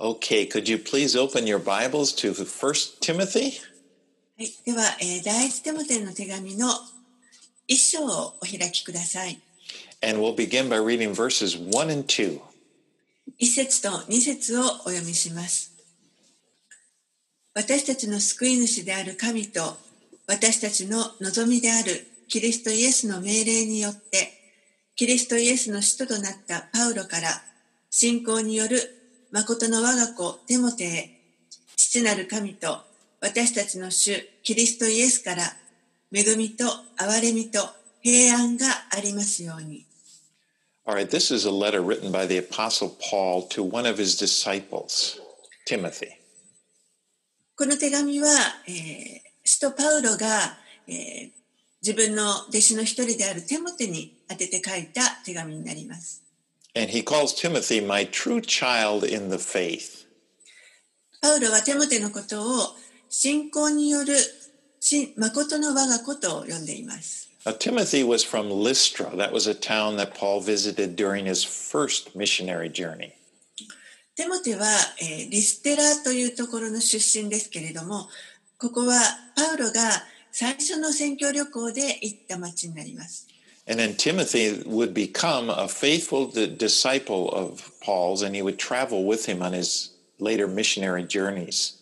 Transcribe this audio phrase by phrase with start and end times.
[0.00, 3.60] Okay, could you please open your Bibles to 1 Timothy?
[4.38, 6.70] はい、では、えー第一テモテの手紙の
[7.68, 9.38] 一章をお開きください。
[10.02, 12.40] And we'll begin by reading verses 1 and 2.
[13.36, 15.74] 一節と二節をお読みします。
[17.52, 19.76] 私たちの救い主である神と
[20.26, 24.32] 私たちの望みであるキリストイエスの命令によって
[24.96, 27.28] キリストイエスの使徒となったパウロから
[27.90, 28.99] 信仰による
[29.32, 31.20] 誠の我が子テモテへ
[31.76, 32.78] 父なる神と
[33.20, 35.42] 私たちの主キリストイエスから
[36.12, 36.64] 恵みと
[36.98, 37.60] 憐れみと
[38.00, 39.86] 平安がありますように。
[40.86, 45.20] All right, this is a letter written by the Apostle Paul to one of his disciples,
[45.66, 46.08] Timothy.
[47.54, 48.28] この手紙は、
[48.66, 50.58] えー使徒パウロが、
[50.88, 51.30] えー
[51.82, 56.22] 自分の弟子の一人であるテモテに宛てて書いた手紙になります。
[56.74, 60.06] And he calls Timothy my true child in the faith.
[61.20, 62.76] パウロはテモテのことを
[63.10, 64.14] 信仰による
[64.78, 67.28] 真誠の我が子と呼んでいます。
[67.44, 69.16] Now, Timothy was from Lystra.
[69.16, 73.12] That was a town that Paul visited during his first missionary journey.
[74.14, 74.66] テモテは、
[75.00, 78.08] えーリステラというところの出身ですけれども、
[78.58, 79.00] ここは
[79.34, 83.29] パウロが最初の宣教旅行で行った町になります。
[83.67, 89.25] And then Timothy would become a faithful di- disciple of Paul's, and he would travel with
[89.25, 91.73] him on his later missionary journeys.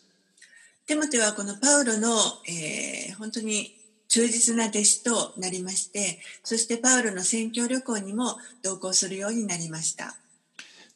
[0.85, 3.73] テモテはこのパウロの、えー本当に
[4.09, 10.16] 忠実な弟子となりまして、そしてパウロの宣教旅行にも同行するようになりました。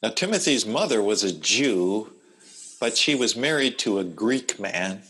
[0.02, 2.11] Now, Timothy's mother was a Jew,
[2.80, 5.02] but she was married to a Greek man.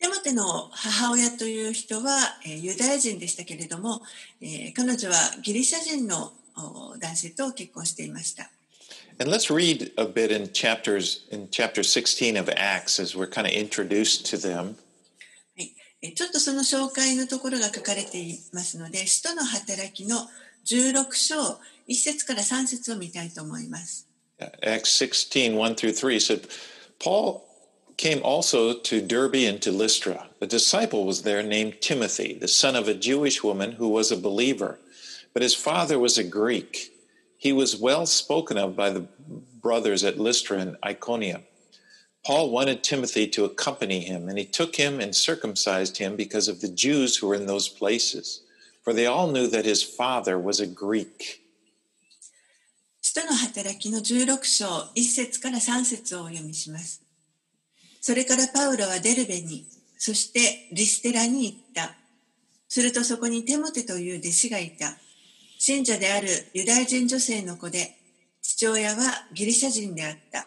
[0.00, 4.00] テモテの母親という人は、えーユダヤ人でしたけれども、
[4.40, 8.50] えー彼女はギリシャ人のお男性と結婚していました。
[9.18, 13.52] And let's read a bit in chapters in chapter 16 of Acts as we're kind of
[13.52, 14.76] introduced to them.
[15.56, 20.16] はい、えーちょっとその紹介のところが書かれていますので、使徒の働きの
[20.64, 21.36] 16章、
[21.88, 24.08] 1節から3節を見たいと思います。
[24.62, 26.48] Acts 16, 1 through 3 said,
[26.98, 27.42] Paul
[27.99, 30.27] came also to Derbe and to Lystra.
[30.41, 34.17] A disciple was there named Timothy, the son of a Jewish woman who was a
[34.17, 34.79] believer,
[35.33, 36.91] but his father was a Greek.
[37.37, 39.07] He was well spoken of by the
[39.61, 41.43] brothers at Lystra and Iconium.
[42.25, 46.59] Paul wanted Timothy to accompany him, and he took him and circumcised him because of
[46.59, 48.41] the Jews who were in those places,
[48.83, 51.41] for they all knew that his father was a Greek.
[53.01, 57.05] 使徒の働きの16章1節から3節をお読みします。
[58.00, 59.66] それからパウロはデルベに、
[59.98, 61.94] そしてリステラに行った。
[62.68, 64.96] するとそこにテモテという弟子がいた。
[65.58, 67.96] 信者であるユダヤ人女性の子で、
[68.40, 70.46] 父親はギリシャ人であった。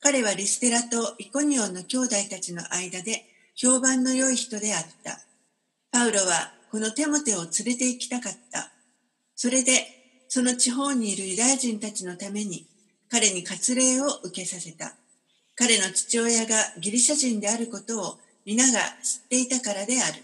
[0.00, 3.24] 彼はリステラとイコニオンの兄弟たちの間で
[3.54, 5.20] 評判の良い人であった。
[5.92, 8.72] パウロはこのテモテを連れて行きたかった。
[9.36, 12.66] それで、その地方にいるユダヤ人たちのために
[13.08, 14.96] 彼に割礼を受けさせた。
[15.56, 20.22] 彼の父親がギリシャ人であることを皆が知っていたからである。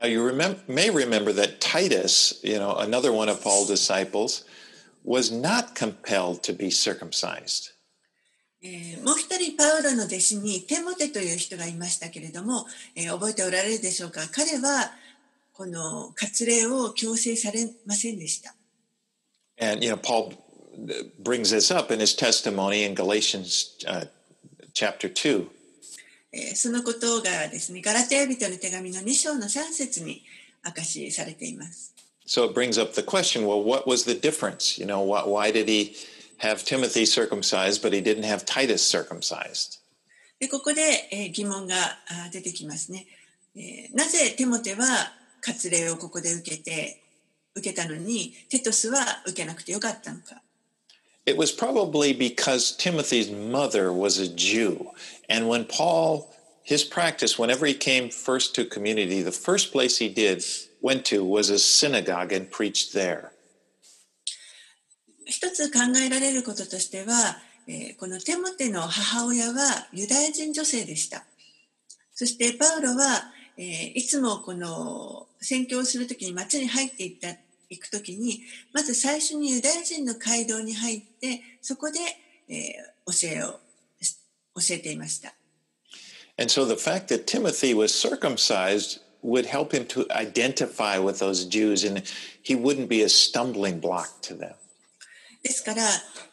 [0.00, 4.44] Now, you remem- may remember that Titus, you know, another one of Paul's disciples,
[5.02, 7.72] was not compelled to be circumcised.
[8.62, 14.90] えーもう一人パウロの弟子にテモテという人がいましたけれども、えー覚えておられるでしょうか彼は
[15.52, 18.54] この割礼を強制されませんでした。
[19.60, 20.32] And, you know, Paul
[21.22, 24.06] brings this up in his testimony in Galatians uh,
[24.74, 25.46] chapter 2.
[26.32, 30.22] えーそのことがですね、ガラテヤ人の手紙の2章の3節に
[30.66, 31.94] 明かしされています。
[32.26, 34.80] So it brings up the question well, what was the difference?
[34.80, 35.94] You know, why, why did he
[36.38, 39.80] have Timothy circumcised, but he didn't have Titus circumcised?
[40.40, 43.06] でここで、えー疑問があ出てきますね、
[43.54, 44.84] えーなぜテモテは
[45.40, 47.00] 割礼をここで受けて
[47.54, 50.42] 受けたのにテトスは受けなくてよかったのか
[51.25, 54.91] It was probably because Timothy's mother was a Jew.
[55.29, 56.33] And when Paul,
[56.63, 60.43] his practice, whenever he came first to community, the first place he did,
[60.81, 63.31] went to, was a synagogue and preached there.
[65.25, 71.23] 一つ考えられることとしては、えーこのテモテの母親はユダヤ人女性でした
[72.15, 77.27] そしてパウロは、えーいつもこの宣教をするときに町に入っていった
[77.76, 78.42] 行くときに
[78.72, 81.98] まず最初にユダヤ人の街道に入ってそこで、
[82.48, 83.60] えー教えを
[84.00, 84.16] し
[84.54, 85.34] 教えていました
[86.36, 91.46] And so the fact that Timothy was circumcised would help him to identify with those
[91.46, 92.02] Jews and
[92.42, 94.54] he wouldn't be a stumbling block to them.
[95.44, 95.82] ですから、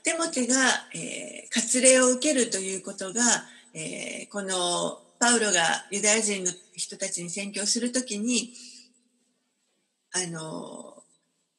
[0.03, 0.55] テモテが、
[0.95, 3.21] えー、割礼を受けるということが、
[3.75, 8.53] えー、このパウロがユダヤ人の人たちに宣教するときに、
[10.13, 11.00] あの、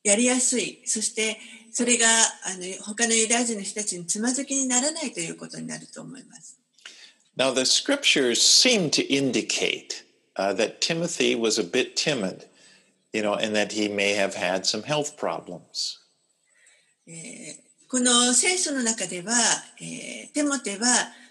[0.03, 0.83] やりやすい。
[0.85, 1.39] そして、
[1.73, 6.59] それがあの他のユダヤ人の人たちにつまずきにならないということになると思います。
[7.37, 10.05] Now, the scriptures seem to indicate
[10.37, 12.45] uh, that Timothy was a bit timid,
[13.13, 15.99] you know, and that he may have had some health problems.
[17.89, 19.33] この聖書の中では、
[19.81, 20.87] えー、テモテは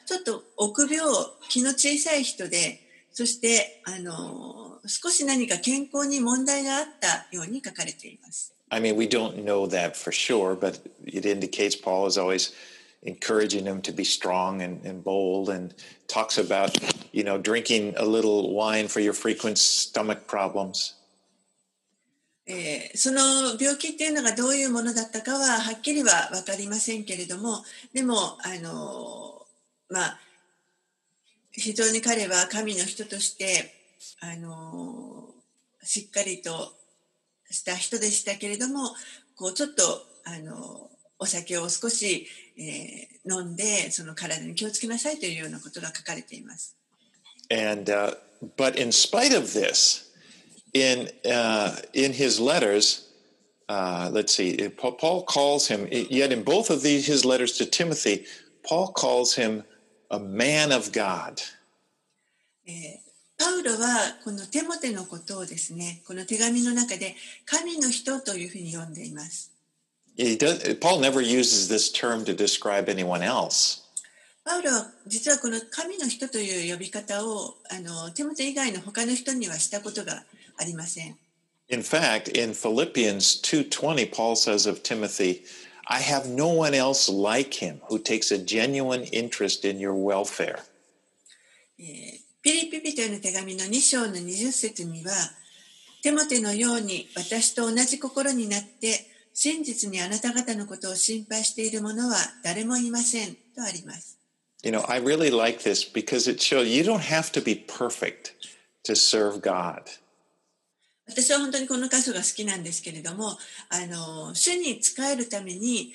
[0.06, 1.08] ちょっと臆病、
[1.50, 2.82] 気の小さい人で、
[3.14, 8.54] そしてあの少し何か健康に問題があったように書かれています。
[8.71, 12.53] I mean, we don't know that for sure, but it indicates Paul is always
[13.03, 15.73] encouraging him to be strong and, and bold and
[16.09, 16.77] talks about,
[17.13, 20.95] you know, drinking a little wine for your frequent stomach problems.
[22.49, 29.45] えー、その病気っていうのがどういうものだったかははっきりは分かりませんけれどもでもあの
[29.91, 30.19] まあ
[31.51, 33.75] 非常に彼は神の人として
[34.21, 35.25] あの
[35.83, 36.73] しっかりと
[37.52, 38.90] した人でしたけれども
[39.36, 39.84] こうちょっと
[40.26, 40.90] あの
[41.20, 42.28] お酒を少し、
[42.58, 46.76] えー、飲んでその体に気をつけなさいというようなことが書かれています。
[47.52, 48.16] And, uh,
[48.58, 50.10] but in spite of this,
[50.74, 53.10] in, uh, in his letters,
[53.68, 58.26] uh, let's see, Paul calls him, yet in both of these, his letters to Timothy,
[58.64, 59.64] Paul calls him
[60.10, 61.42] a man of God.
[63.42, 69.52] パウロはこのテモテのことをですね、この手紙の中で神の人というふうに呼んでいます。
[70.16, 73.82] Paul never uses this term to describe anyone else.
[74.44, 80.24] パウロは実はこの神の人という呼び方をあのテモテ以外の他の人にはしたことが
[80.58, 81.18] ありません。
[81.70, 85.42] In fact, in Philippians 2:20, Paul says of Timothy,
[85.88, 90.60] I have no one else like him who takes a genuine interest in your welfare.
[92.42, 95.12] ピリピピトへの手紙の2章の20節には、
[96.02, 104.18] テモテのように私と同じ心になって、真実にあなた方のことを心配している者は誰もいませんとあります。
[104.64, 108.34] You know, I really like this because it shows you don't have to be perfect
[108.86, 109.84] to serve God.
[111.08, 113.38] 私は本当にこの箇所が好きなんですけれども、
[113.70, 115.94] あの主に仕えるために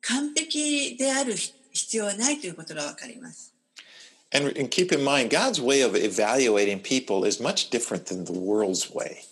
[0.00, 1.34] 完璧である
[1.72, 3.55] 必要はないということがわかります。
[4.32, 8.92] And, and keep in mind, God's way of evaluating people is much different than the world's
[8.92, 9.24] way.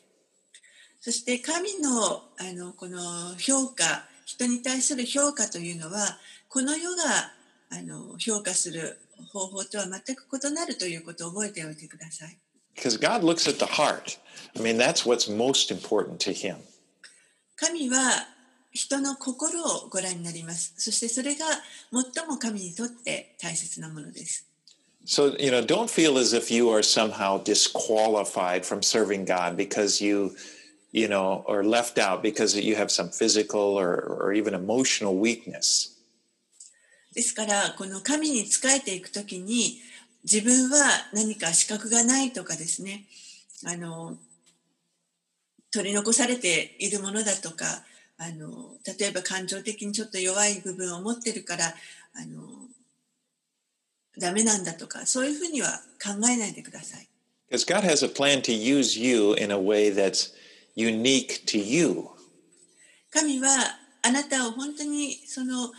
[1.00, 2.98] そして神のあのこの
[3.36, 6.18] 評価、人に対する評価というのは、
[6.48, 7.02] この世が
[7.70, 8.98] あの評価する
[9.32, 12.38] 方法とは全く異なるということを覚えておいてください。
[12.74, 14.18] Because God looks at the heart.
[14.56, 16.56] I mean, that's what's most important to Him.
[17.56, 18.26] 神は
[18.72, 20.74] 人の心をご覧になります。
[20.76, 21.44] そしてそれが
[21.92, 24.48] 最も神にとって大切なものです。
[25.06, 30.34] So, you know, don't feel as if you are somehow disqualified from serving God because you,
[30.92, 35.90] you know, are left out because you have some physical or, or even emotional weakness.
[37.12, 39.78] ですから、この神に仕えていくときに、
[40.24, 43.04] 自分は何か資格がないとかですね、
[43.66, 44.16] あの、
[45.70, 47.66] 取り残されているものだとか、
[48.16, 52.68] あの、例えば感情的にちょっと弱い部分を持ってるから、あの、
[54.18, 57.08] ダメなんだとか、そういうふうには考えないでください。
[57.50, 60.32] Because God has a plan to use you in a way that's
[60.76, 62.08] unique to you.
[63.12, 63.48] 神は
[64.02, 65.72] あなたを本当にその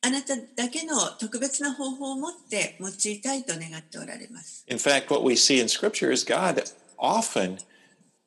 [0.00, 4.64] あなただけの特別な方法を持って用いたいと願っておられます。
[4.68, 6.62] In fact, what we see in Scripture is God
[6.98, 7.58] often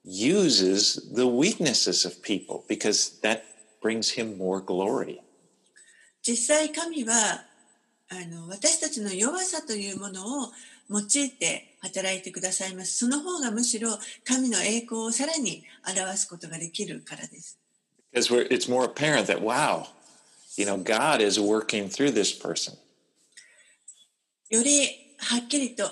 [0.04, 3.44] uses the weaknesses of people because that
[3.82, 5.22] brings him more glory.
[6.22, 7.46] 実際神は
[8.14, 10.52] あの私たちの弱さというものを
[10.90, 12.98] 用いて働いてくださいます。
[12.98, 17.58] その方がむしろ神の栄光をさらに表すことができるからです。
[18.14, 19.86] It's more apparent that, wow,
[20.58, 22.74] you know, God is working through this person.
[24.50, 25.92] よりはっきりと、あ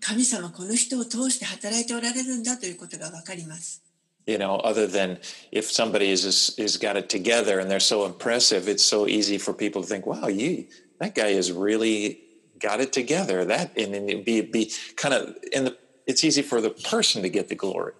[0.00, 3.82] 神様この人を通して働いておられるんだということがわかります。
[4.26, 5.18] You know, other than
[5.50, 6.24] if somebody is,
[6.56, 10.06] is got it together and they're so impressive, it's so easy for people to think,
[10.06, 10.66] wow, you
[10.99, 12.19] that guy has really
[12.59, 13.45] got it together.
[13.45, 15.77] That and, and be be kind of in the
[16.07, 17.93] it's easy for the person to get the glory.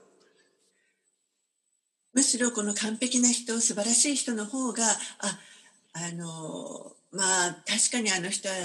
[2.13, 4.84] むしろこの完璧な人、素晴らしい人の方が、
[5.18, 5.39] あ、
[5.94, 8.56] あの、まあ、確かにあの人は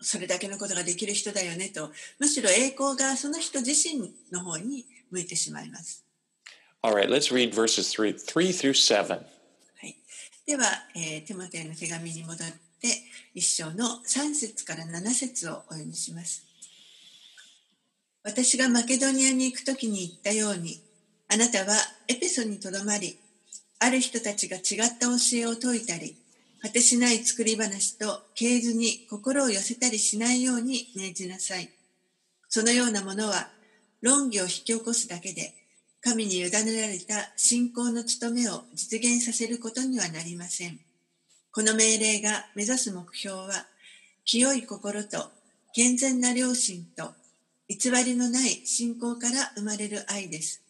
[0.00, 6.04] それだけのことができる人だよねと、むしろ栄光がその人自身の方に向いてしまいます。
[6.82, 9.24] All right, let's read verses 3, 3 through 7.
[10.46, 10.64] では、
[10.94, 12.44] えー、テモテの手紙に戻って
[13.33, 16.43] 一章の3節から7節をお読みします。
[18.23, 20.81] 私がマケドニアに行くときに言ったように、
[21.27, 21.75] あなたは
[22.07, 23.17] エペソにとどまり、
[23.79, 26.17] ある人たちが違った教えを説いたり、
[26.61, 31.69] 果てしない作り話と経図に心を寄せたりしないように命じなさい。
[32.49, 33.49] そのようなものは
[34.01, 35.53] 論議を引き起こすだけで、
[36.01, 40.79] 神に委ねられた信仰の務めを実現させることにはなりません。
[41.51, 43.65] この命令が目指す目標は、
[44.23, 45.31] 清い心と
[45.73, 47.13] 健全な良心と
[47.67, 50.61] 偽りのない信仰から生まれる愛です。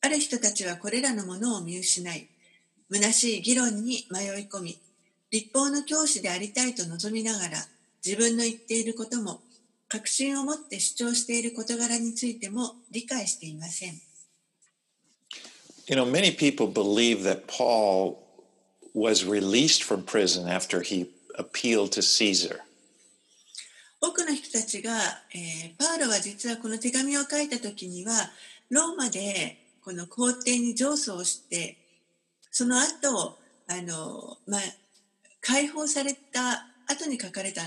[0.00, 2.28] ある人たちはこれらのものを見失い、
[2.92, 4.78] 虚しい議論に迷い込み、
[5.32, 7.58] 立法の教師でありたいと望みながら、
[8.04, 9.40] 自分の言っていることも、
[9.88, 14.00] 確信を持って主張している事柄についても理解していません。
[15.88, 18.25] You know, many people believe that Paul
[18.95, 22.61] was released from prison after he appealed to Caesar.
[24.03, 24.91] 多くの人たちが、
[25.33, 28.13] えー、パウロは実はこの手紙を書いた時には
[28.71, 31.77] ローマでこの皇帝に上訴をして
[32.49, 34.61] その後あの、まあ、
[35.39, 37.61] 解放された後に書かれた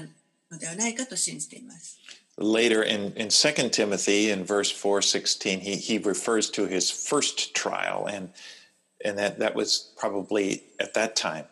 [0.50, 1.98] のではないかと信じています。
[2.36, 8.30] Later in, in 2 Timothy, in verse 416, he, he refers to his first trial, and,
[9.05, 11.45] and that, that was probably at that time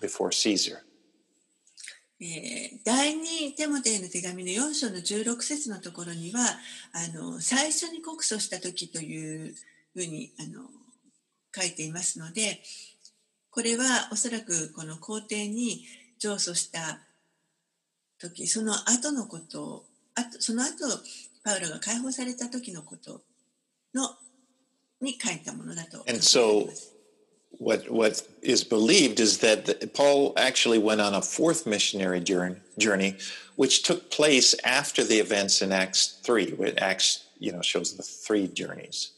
[0.00, 0.82] before Caesar.
[2.20, 6.40] えー、第2テモテへの手紙の4章の16節のところには
[6.92, 9.54] あの最初に告訴した時という
[9.92, 10.68] ふうにあの
[11.54, 12.62] 書いていますので
[13.50, 15.84] これはおそらくこの皇帝に
[16.18, 17.00] 上訴した
[18.20, 19.84] 時その後のことを
[20.14, 20.86] あとその後
[21.44, 23.22] パウロが解放された時のこと
[23.92, 24.10] の
[25.00, 26.93] に書いたものだと思います。
[27.59, 33.15] what what is believed is that Paul actually went on a fourth missionary journey,
[33.55, 36.55] which took place after the events in Acts three.
[36.77, 39.13] Acts you know shows the three journeys.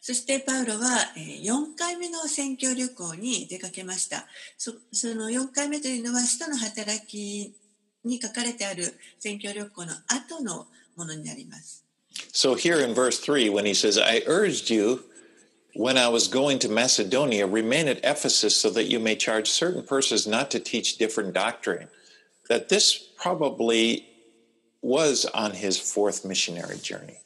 [0.00, 4.26] そしてパウロは4回目の宣教旅行に出かけました。
[4.56, 7.56] そその4回目というのは、使徒の働き
[8.04, 8.84] に書かれてある
[9.18, 11.84] 宣教旅行の後のものになります。
[12.32, 15.00] So here in verse 3, when he says, I urged you
[15.74, 19.82] when I was going to Macedonia, remain at Ephesus so that you may charge certain
[19.82, 21.88] persons not to teach different doctrine.
[22.48, 24.06] That this probably
[24.80, 27.18] was on his fourth missionary journey.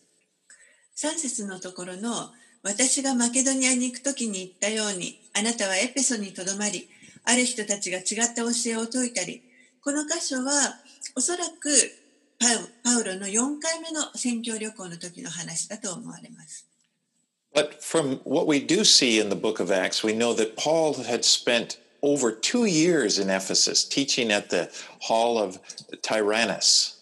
[0.96, 2.30] 3節のところの
[2.62, 6.90] 私がマケドニアに行くときに言ったようにあなたはエペソにとどまり
[7.24, 9.42] ある人たちが違った教えを説いたり
[9.82, 10.52] この箇所は
[11.16, 11.70] おそらく
[12.84, 16.66] パウロの4回目の宣教旅行の時の話だと思われます。
[17.54, 20.94] But from what we do see in the book of Acts, we know that Paul
[20.94, 24.70] had spent over two years in Ephesus teaching at the
[25.00, 25.58] hall of
[26.02, 26.96] Tyrannus.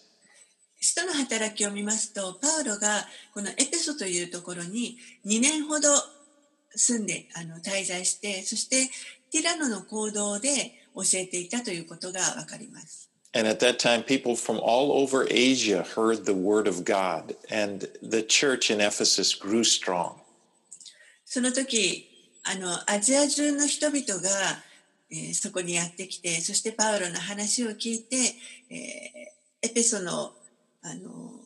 [0.81, 5.89] 使徒の働きを見ますと、パウロがこのエペソというところに2年ほど
[6.73, 8.89] 住んであの滞在して、そして
[9.31, 10.49] ティラノの行動で
[10.95, 13.09] 教えていたということがわかります。
[13.33, 18.23] And at that time, people from all over Asia heard the word of God, and the
[18.23, 20.15] church in Ephesus grew strong.
[21.34, 22.08] その時
[22.44, 24.30] あのアジア中の人々が、
[25.10, 28.16] えー、そこにやってきてそしてパウロの話を聞いて、
[28.70, 30.30] えー、エペソの
[30.80, 31.40] あの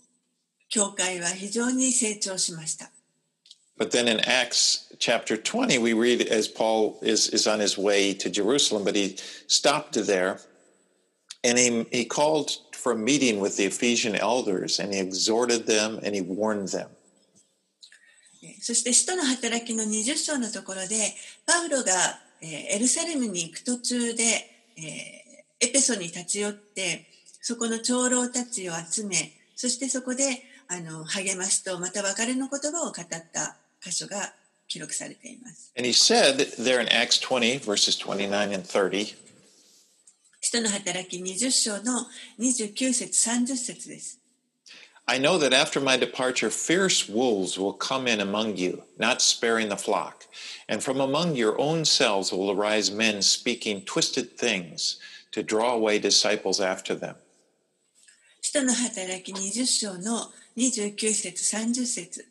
[0.68, 2.90] 教会は非常に成長しました。
[3.78, 8.28] But then in Acts chapter 20, we read as Paul is, is on his way to
[8.28, 9.16] Jerusalem, but he
[9.46, 10.38] stopped there
[11.42, 15.98] and he, he called for a meeting with the Ephesian elders and he exhorted them
[16.02, 16.90] and he warned them.
[18.60, 21.14] そして使徒の働きの20章のところで
[21.46, 21.92] パウロが、
[22.40, 24.22] えエルサレムに行く途中で、
[24.76, 25.18] え
[25.60, 27.06] エペソに立ち寄って
[27.42, 34.32] そこの長老たちを集めそしてそこであの励ましとまた別れの言葉を語った箇所が
[34.68, 35.72] 記録されています。
[35.76, 39.16] And he said there in Acts 20 verses 29 and 30
[40.40, 42.06] 使徒の働き20章の
[42.38, 44.17] 29節30節です。
[45.07, 49.75] I know that after my departure, fierce wolves will come in among you, not sparing the
[49.75, 50.25] flock.
[50.69, 54.99] And from among your own selves will arise men speaking twisted things
[55.31, 57.15] to draw away disciples after them.
[58.41, 62.25] 使徒の働き20章の29節30節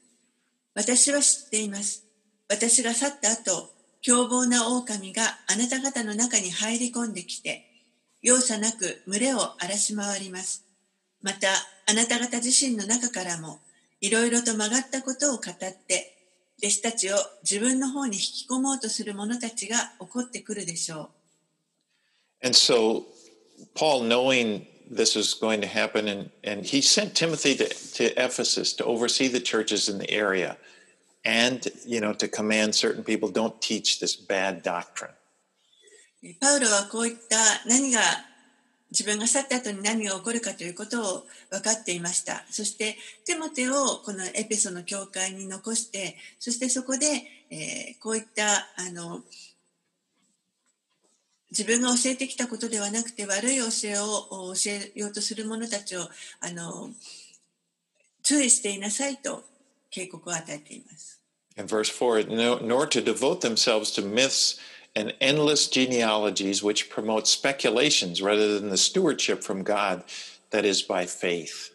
[0.74, 2.04] 私は知っています。
[2.48, 3.70] 私が去った後、
[4.02, 7.66] 凶暴な狼があなた方の中に入り込んできて、
[8.22, 10.64] 容赦なく群れを荒らし回ります。
[11.22, 11.48] また、
[11.89, 13.59] あなた方自身の中からも、
[14.01, 16.17] いろいろと曲がったことを語って、
[16.59, 21.09] 弟子たちを自分の方に引き込もうとする者たちが起こってくるでしょ
[22.43, 22.45] う。
[22.45, 23.05] And so,
[23.73, 28.73] Paul, knowing this was going to happen, and, and he sent Timothy to, to Ephesus
[28.75, 30.57] to oversee the churches in the area
[31.23, 35.11] and, you know, to command certain people don't teach this bad doctrine.
[36.41, 38.01] パウロはこういった何が
[38.91, 42.45] 自分が去った後に何が起こるかということを分かっていました。
[42.49, 47.05] そしてテモテをこのエペソの教会に残して、そしてそこで、
[47.49, 48.45] えー、こういった
[48.77, 49.21] あの
[51.51, 56.89] 自分が教えてきたことではなくて悪い教えを教えようとする者たちをあの
[58.23, 59.43] 注意していなさいと
[59.89, 61.21] 警告を与えています。
[61.57, 62.27] In verse 4,
[62.61, 64.59] nor to devote themselves to myths
[64.96, 70.04] and endless genealogies which promote speculations rather than the stewardship from God
[70.50, 71.72] that is by faith.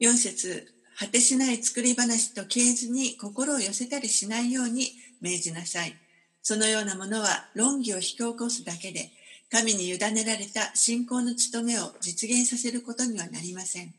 [0.00, 5.96] 4節果てしない作り話と経図に心を寄せたりしないように命じなさい。
[6.42, 9.10] そのようなものは論議を引き起こすだけで、
[9.50, 13.94] 神に委ねられた信仰の務めを実現させることにはなりません。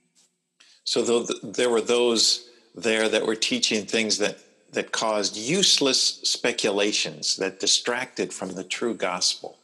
[0.86, 4.38] So though there were those there that were teaching things that,
[4.76, 9.58] that caused useless speculations that distracted from the true gospel.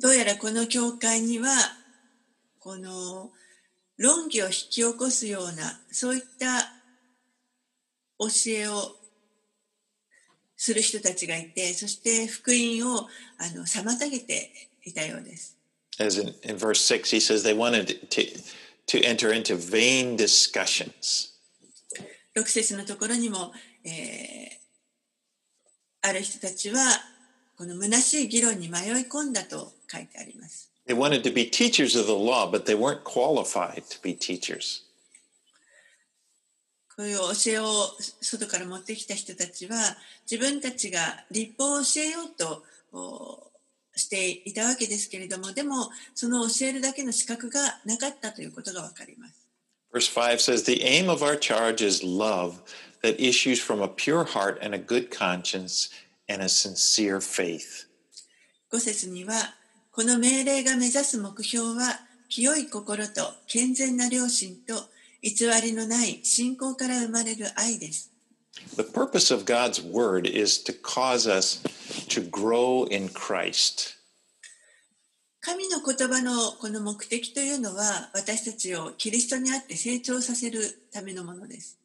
[0.00, 1.48] どうやらこの教会には
[2.60, 3.30] この
[3.96, 6.62] 論議を引き起こすようなそういった
[8.18, 8.98] 教えを
[10.56, 14.50] する人たちがいて、そして福音をあの妨げて
[14.84, 15.56] いたようです。
[16.00, 18.40] As in, in verse 6, he says they wanted to,
[18.86, 21.31] to enter into vain discussions.
[22.35, 23.51] 6節のところにも、
[23.83, 26.77] えー、ある人たちは
[27.57, 30.71] この虚しい議論に迷い込んだと書いてあります。
[30.87, 34.83] They wanted to be teachers of the law, but they weren't qualified to be teachers.
[36.95, 37.65] こういう教えを
[38.21, 39.77] 外から持ってきた人たちは
[40.29, 42.63] 自分たちが立法を教えようと
[43.95, 49.42] していたわけですけれどもでもその教えるだけの資格がなかったということがわかります。
[49.92, 52.62] Verse 5 says, The aim of our charge is love
[53.02, 55.88] that issues from a pure heart and a good conscience
[56.28, 57.86] and a sincere faith.
[58.72, 59.34] 5節には
[59.92, 64.74] この命令が目指す目標は清い心と健全な良心と
[65.22, 68.12] 偽りのない信仰から生まれる愛です。
[68.76, 71.62] The purpose of God's word is to cause us
[72.08, 73.96] to grow in Christ.
[75.45, 80.61] 神の言葉のこの目的というのは私たちをキリストにあって成長させる
[80.93, 81.77] ためのものです。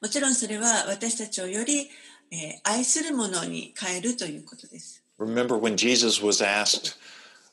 [0.00, 1.90] もちろんそれは私たちをより、
[2.30, 5.04] え、愛するものに変えるということです。
[5.18, 6.96] Remember when Jesus was asked,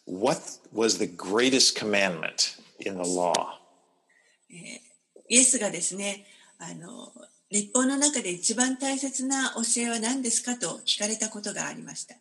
[0.05, 0.39] What
[0.73, 3.33] was the greatest commandment in the law?
[5.27, 6.25] イエスがですね、
[6.59, 7.11] あの
[7.53, 12.15] 立法の中で一番大切な教えは何ですかと聞かれたことがありました。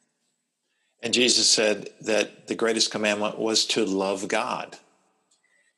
[1.03, 4.77] And Jesus said that the greatest commandment was to love God.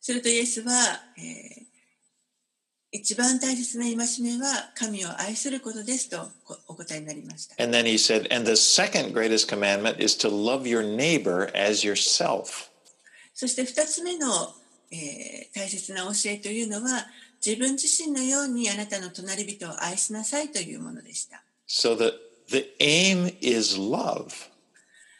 [0.01, 0.73] するとイエスは、
[1.17, 1.65] えー、
[2.91, 6.29] 一番大切な戒めは神を愛することですと
[6.67, 7.55] お答えになりました。
[7.63, 12.71] And then he said, and the second greatest commandment is to love your neighbor as yourself.
[13.33, 14.53] そして二つ目の、
[14.91, 17.07] えー、大切な教えというのは
[17.45, 21.43] 自分自身のようにあなたの隣人を愛しなさいというものでした。
[21.69, 22.15] So the,
[22.49, 24.29] the aim is love.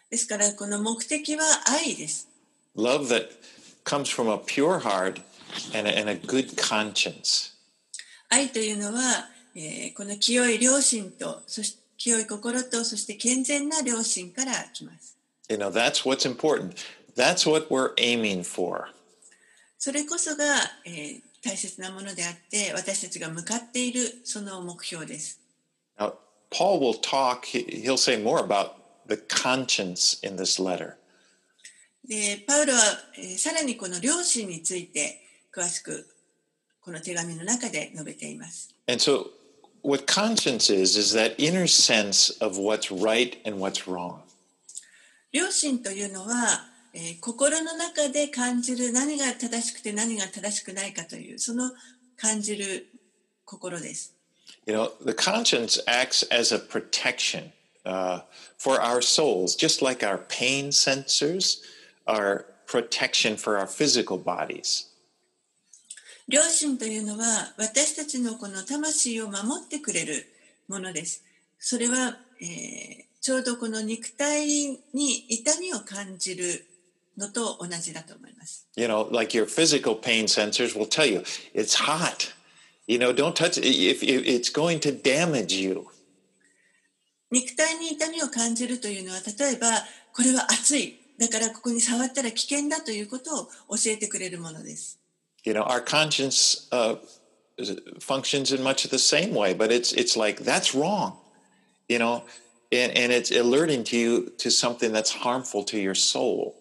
[0.09, 2.29] ですからこの目的は愛です。
[2.75, 3.29] Love that
[3.85, 5.21] comes from a pure heart
[5.77, 7.53] and a, and a good conscience.
[8.31, 15.17] 愛というのは、えー、この清い良心と、そして清い心と、そして健全な良心から来ます。
[15.51, 16.75] You know, that's what's important.
[17.17, 18.87] That's what we're aiming for.
[19.79, 20.45] それこそが、
[20.87, 25.39] えー、大切なものであって、私たちが向かっているその目標です。
[25.99, 26.15] Now,
[26.51, 28.73] Paul will talk, he'll say more about
[29.07, 30.95] the conscience in this letter.
[32.09, 32.81] で、パウロは、
[33.19, 35.21] えー、さらにこの良心について
[35.55, 36.07] 詳しく
[36.81, 38.75] この手紙の中で述べています。
[38.87, 39.31] And so,
[39.83, 44.21] what conscience is, is that inner sense of what's right and what's wrong.
[45.33, 51.73] 良心というのは、えー、心の中で感じる何が正しくて何が正しくないかという、その
[52.17, 52.87] 感じる
[53.45, 54.15] 心です。
[54.67, 57.51] You know, the conscience acts as a protection
[57.85, 58.21] uh,
[58.57, 61.61] for our souls, just like our pain sensors
[62.07, 64.87] are protection for our physical bodies.
[66.29, 70.27] 良心というのは私たちのこの魂を守ってくれる
[70.69, 71.25] ものです。
[71.59, 74.47] それは、えー、ちょうどこの肉体
[74.95, 76.65] に痛みを感じる
[77.17, 78.69] のと同じだと思います。
[78.77, 81.21] You know, like your physical pain sensors will tell you,
[81.55, 82.33] it's hot.
[82.87, 85.87] You know, don't touch it if, if it's going to damage you.
[87.31, 89.69] 肉体に痛みを感じるというのは、例えば、
[90.15, 91.01] これは熱い。
[91.19, 94.99] だからここに触ったら危険だということを教えてくれるものです。
[95.45, 96.97] You know, our conscience、uh,
[98.01, 101.15] functions in much the same way, but it's it's like that's wrong,
[101.89, 102.25] you know,
[102.73, 106.55] and, and it's alerting to you to something that's harmful to your soul.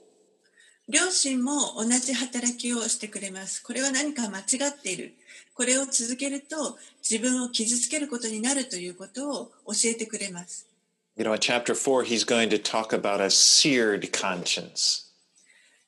[0.89, 3.63] 両親も同じ働きをしてくれます。
[3.63, 5.13] これは何か間違っている。
[5.53, 10.67] これを続けると自分を傷つけることになるということを教えてくれます。
[11.15, 15.05] You know, in chapter 4, he's going to talk about a seared conscience.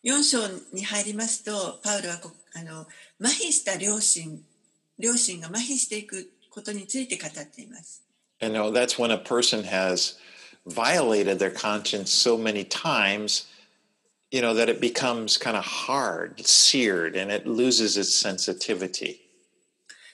[0.03, 2.21] 4章に入りますと、パウロは
[2.53, 2.86] あの
[3.19, 4.39] 麻痺した両親、
[4.99, 8.03] 両親が麻痺していくことについて語っています。
[8.39, 10.17] And you know, that's when a person has
[10.67, 13.47] violated their conscience so many times
[14.36, 19.21] you know, that it becomes kind of hard, seared, and it loses its sensitivity.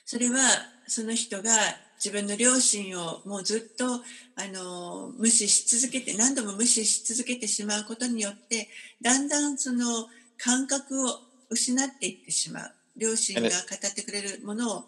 [0.05, 0.37] それは
[0.87, 1.49] その人が
[1.97, 3.85] 自分の両親をもうずっと
[4.35, 8.69] あの無視し続けて何度も無視し続けてしまうことによって
[9.01, 10.07] だんだんその
[10.37, 14.83] 感覚を失っていってしまう両親が語ってくれるものを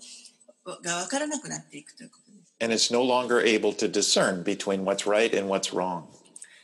[0.83, 2.53] が分からなくなっていくということです。
[2.61, 6.03] And it's no longer able to discern between what's right and what's wrong.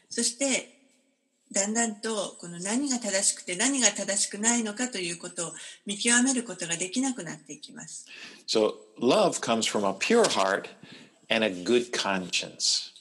[0.09, 0.78] そして
[1.51, 5.51] だんだんとこの何が正しくて何が正しくないのかということを
[5.85, 8.05] 見極めることができなくなっていきます。
[8.47, 10.69] So, love comes from a pure heart
[11.29, 12.91] and a good conscience.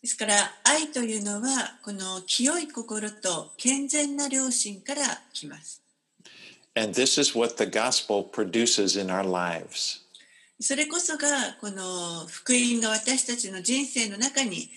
[0.00, 5.82] ですから愛というのはこの清い心と健全な良心から来ます。
[6.74, 10.00] And this is what the gospel produces in our lives.
[10.60, 14.70] それこそがこの福音が私たちの人生の中に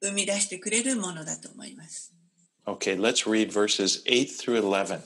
[0.00, 2.14] 生み出してくれるものだと思います。
[2.66, 5.00] Okay, let's read verses 8 through 11.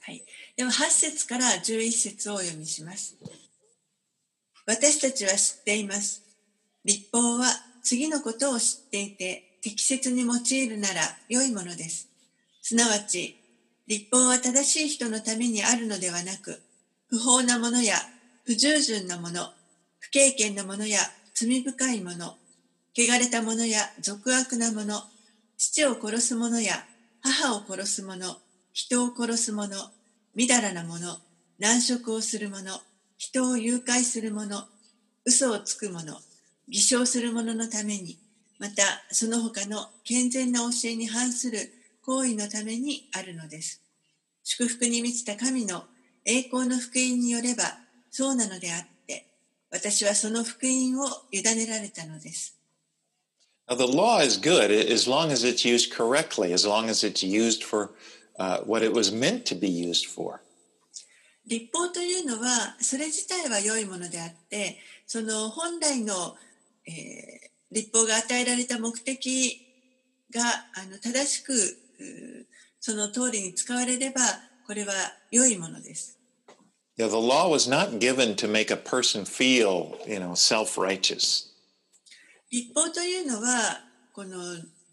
[0.00, 0.24] はい。
[0.56, 3.16] では8節から11節をお読みします。
[4.66, 6.22] 私たちは知っています。
[6.84, 7.46] 立法は
[7.82, 12.08] 次のことを知っていて適切に用いるなら良いものです。
[12.62, 13.36] すなわち、
[13.86, 16.62] 立法は正しい人のためにあるのではなく、
[17.08, 17.96] 不法なものや
[18.44, 19.52] 不従順なもの、
[19.98, 20.98] 不経験なものや
[21.34, 22.36] 罪深いもの、
[22.96, 25.02] 汚れたものや俗悪なもの、
[25.58, 26.86] 父を殺す者や
[27.26, 28.36] 母を殺す者、
[28.74, 29.90] 人を殺す者、
[30.34, 31.18] みだらな者、
[31.58, 32.82] 難色をする者、
[33.16, 34.68] 人を誘拐する者、
[35.24, 36.20] 嘘をつく者、
[36.68, 38.18] 偽証する者のために、
[38.58, 41.72] またその他の健全な教えに反する
[42.04, 43.80] 行為のためにあるのです。
[44.42, 45.84] 祝福に満ちた神の
[46.26, 47.64] 栄光の福音によれば
[48.10, 49.26] そうなのであって、
[49.70, 52.58] 私はその福音を委ねられたのです。
[53.69, 57.63] Now, the law is good as long as it's used correctly, as long as it's used
[57.63, 57.91] for
[58.39, 60.41] uh, what it was meant to be used for.
[61.47, 66.35] 立法というのはそれ自体は良いものであってその本来の、
[66.85, 69.65] えー、立法が与えられた目的
[70.31, 70.41] が
[70.75, 71.53] あの正しく
[72.79, 74.21] その通りに使われれば
[74.67, 74.93] これは
[75.31, 76.19] 良いものです。
[76.97, 81.49] Yeah, the law was not given to make a person feel, you know, self-righteous.
[82.50, 83.80] 立法というのは
[84.12, 84.38] この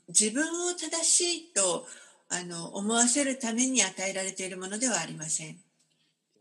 [0.07, 1.85] 自分を正しいと
[2.29, 5.57] あの思わせるために与えられているものではありません。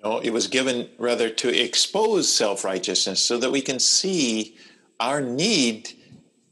[0.03, 4.57] No, it was given rather to expose self righteousness so that we can see
[4.99, 5.91] our need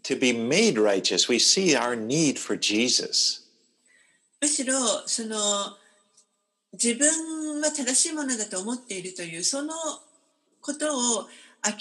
[0.03, 1.29] to be made righteous.
[1.29, 3.45] We see our need for Jesus.
[4.41, 4.75] むしろ
[5.07, 5.37] その
[6.73, 9.73] 自分は正しいものだと思っているというその
[10.61, 11.27] ことを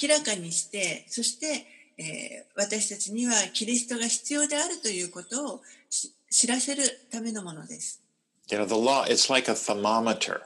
[0.01, 1.65] 明らかにしてそして
[1.97, 5.61] えー、私たちにはキリストが必要であるということを
[6.29, 8.01] 知らせるためのものです。
[8.49, 10.41] You know, the law, it's like a thermometer,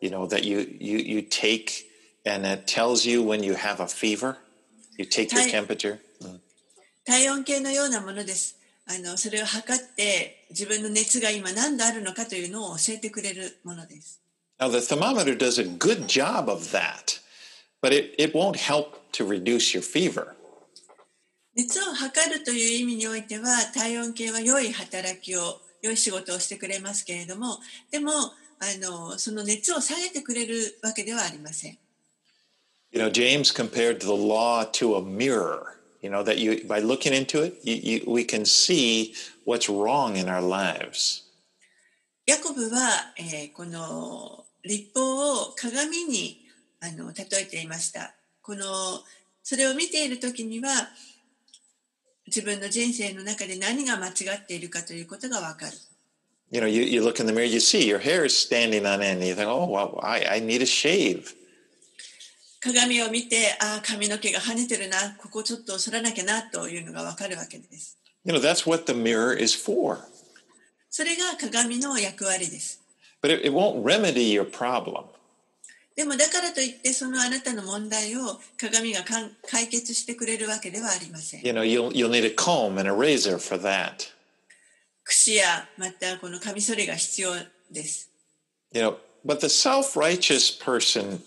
[0.00, 1.86] you know, that you, you, you take
[2.24, 4.36] and it tells you when you have a fever.
[4.98, 5.98] You take your temperature.
[7.04, 8.56] 体温計のようなものです。
[8.86, 14.20] あのそれを測って自分の熱が今何度あるのかというのを教えてくれるものです。
[14.60, 17.20] Now, the thermometer does a good job of that,
[17.80, 20.36] but it, it won't help to reduce your fever.
[21.54, 27.58] 熱を測るという意味においては体温計は良い働きを良い仕事をしてくれますけれども
[27.90, 28.32] でもあ
[28.80, 31.78] のその熱を下げてくれるわけではありません。
[32.92, 35.78] You know, James compared the law to a mirror.
[36.02, 39.14] You know, that you, by looking into it, you, you, we can see
[39.46, 41.22] what's wrong in our lives.
[42.26, 46.40] ヤコブは、えー、この立法を鏡に
[46.80, 48.14] あの例えていました。
[48.42, 48.64] この
[49.42, 50.70] それを見ているときには、
[52.26, 55.72] 自分の人生の中で何が間違っているかということがわかる。
[56.50, 59.20] You know, you, you look in the mirror, you see your hair is standing on end,
[59.20, 61.34] and you think, oh, well, I, I need a shave.
[62.60, 67.98] 鏡を見て、ああ、髪の毛が跳ねてるな、ここちょっと剃らなきゃなというのがわかるわけです。
[68.24, 69.98] You know, that's what the mirror is for.
[70.90, 72.80] それが鏡の役割です。
[73.22, 75.06] But it, it won't remedy your problem.
[75.94, 81.46] でもだからといってそのあなたの問題を鏡がかん解決してくれるわけではありません。
[81.46, 84.10] You know, you'll, you'll need a comb and a razor for that.
[85.04, 87.32] 櫛やまたこのカミソリが必要
[87.70, 88.08] です。
[88.72, 91.20] You know, but the self-righteous person,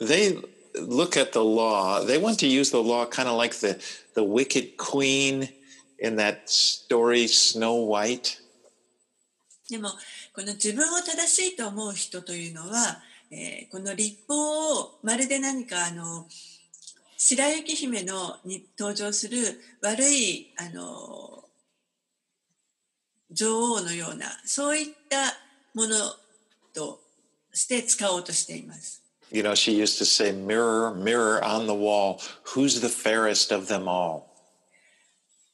[0.00, 0.38] they
[0.76, 2.04] look at the law.
[2.04, 3.80] They want to use the law kind of like the
[4.14, 5.48] the wicked queen
[5.98, 8.38] in that story Snow White.
[9.68, 9.88] でも
[10.34, 16.26] この自分を正しいと思う人というのは、えーこの立法をまるで何かあの
[17.16, 19.38] 白雪姫のに登場する
[19.80, 21.44] 悪いあの
[23.30, 25.32] 女王のようなそういった
[25.74, 25.96] もの
[26.74, 27.00] と
[27.54, 29.02] して使おうとしています。
[29.30, 33.84] You know, she used to say, "Mirror, mirror on the wall, who's the fairest of them
[33.84, 34.24] all?"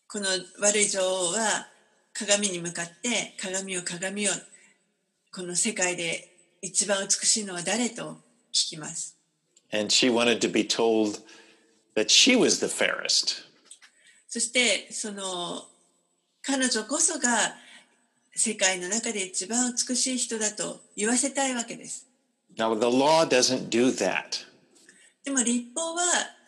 [0.09, 0.27] この
[0.59, 1.69] 悪い女王は
[2.13, 4.33] 鏡に向かって鏡を鏡を
[5.31, 8.19] この世界で一番美しいのは誰と
[8.53, 9.17] 聞きます。
[9.73, 11.21] And she wanted to be told
[11.95, 13.45] that she was the fairest.
[14.29, 15.65] そしてその
[16.43, 17.55] 彼女こそが
[18.35, 22.07] 世界の中で一番美しい人だと言わせたいわけです。
[22.57, 24.47] Now, the law doesn't do that.
[25.25, 26.03] でも立法は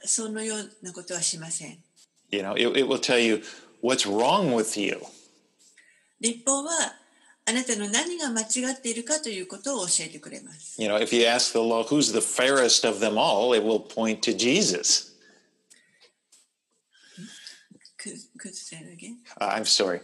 [0.05, 1.79] そのようなことはしません。
[2.31, 3.43] You know, it, it will tell you
[3.83, 5.01] what's wrong with you.
[6.21, 6.71] 立法は
[7.50, 10.82] あなたの何が間違っているかということを教えてくれます。
[10.82, 13.80] You know, if you ask the law who's the fairest of them all, it will
[13.80, 15.12] point to Jesus.
[17.98, 19.20] Could, could say it again?
[19.40, 20.02] Uh, I'm sorry.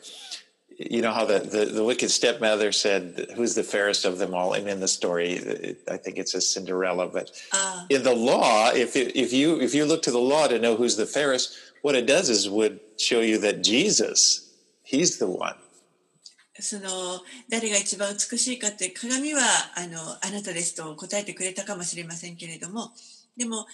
[0.77, 4.54] You know how the, the, the wicked stepmother said, Who's the fairest of them all?
[4.54, 7.86] And in the story, it, I think it's a Cinderella, but Ah.
[7.89, 10.75] in the law, if, it, if, you, if you look to the law to know
[10.75, 14.49] who's the fairest, what it does is would show you that Jesus,
[14.84, 15.56] he's the one.
[16.61, 19.42] その誰が一番美しいかって鏡は
[19.77, 22.92] あのあなたですと答えてくれたかもしれませんけれども
[23.37, 23.66] でも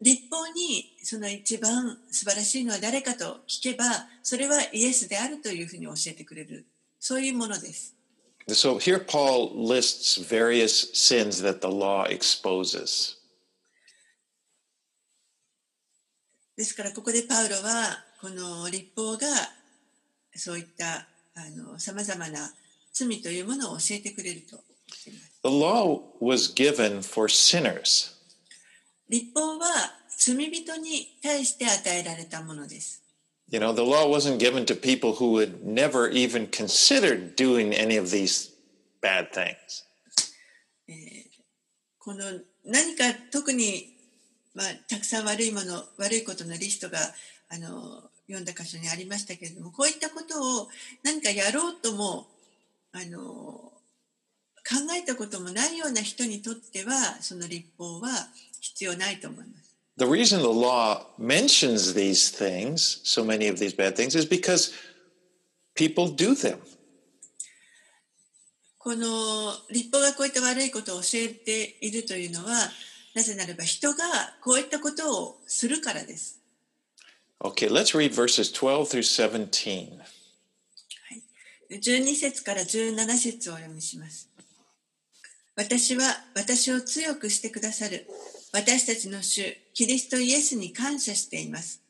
[0.00, 3.84] 立法にその一番素晴らしいのは誰かと聞けば
[4.22, 6.66] それはイエスであるというふうに教えてくれる
[6.98, 7.94] そういうものです。
[8.48, 13.16] So here Paul lists various sins that the law exposes.
[16.56, 19.26] ですからここでパウロはこの立法が
[20.34, 21.06] そういった
[21.78, 22.52] さまざまな
[22.92, 24.58] 罪というものを教えてくれると。
[25.42, 28.12] The law was given for sinners.
[29.08, 29.66] 立法は
[30.18, 33.02] 罪人に対して与えられたものです。
[33.48, 38.10] You know, the law wasn't given to people who had never even considered doing any of
[38.10, 38.50] these
[39.02, 39.84] bad things.
[41.98, 42.24] この
[42.64, 43.96] 何か特に、
[44.54, 46.98] まあ、たくさん悪いもの悪いことのリストが
[47.48, 50.68] あの読んだ箇所にありましたけれどもこういったことを
[51.02, 52.28] 何かやろうとも
[52.92, 53.72] あの
[54.62, 58.08] 考えたこともないような人にとってはその立法は
[58.60, 59.76] 必要ないと思います。
[59.96, 64.72] The reason the law mentions these things, so many of these bad things, is because
[65.74, 66.58] people do them.
[68.78, 72.70] この立法がこういった悪いことを教えているというのは
[73.14, 73.96] なぜならば人が
[74.42, 76.40] こういったことをするからです。
[77.42, 79.98] Okay, let's read verses 12 through 17.
[81.70, 84.28] 12節から17節をお読みします。
[85.56, 88.06] 私は私を強くしてくださる
[88.52, 91.80] 私たちの主キリストイエスに感謝しています。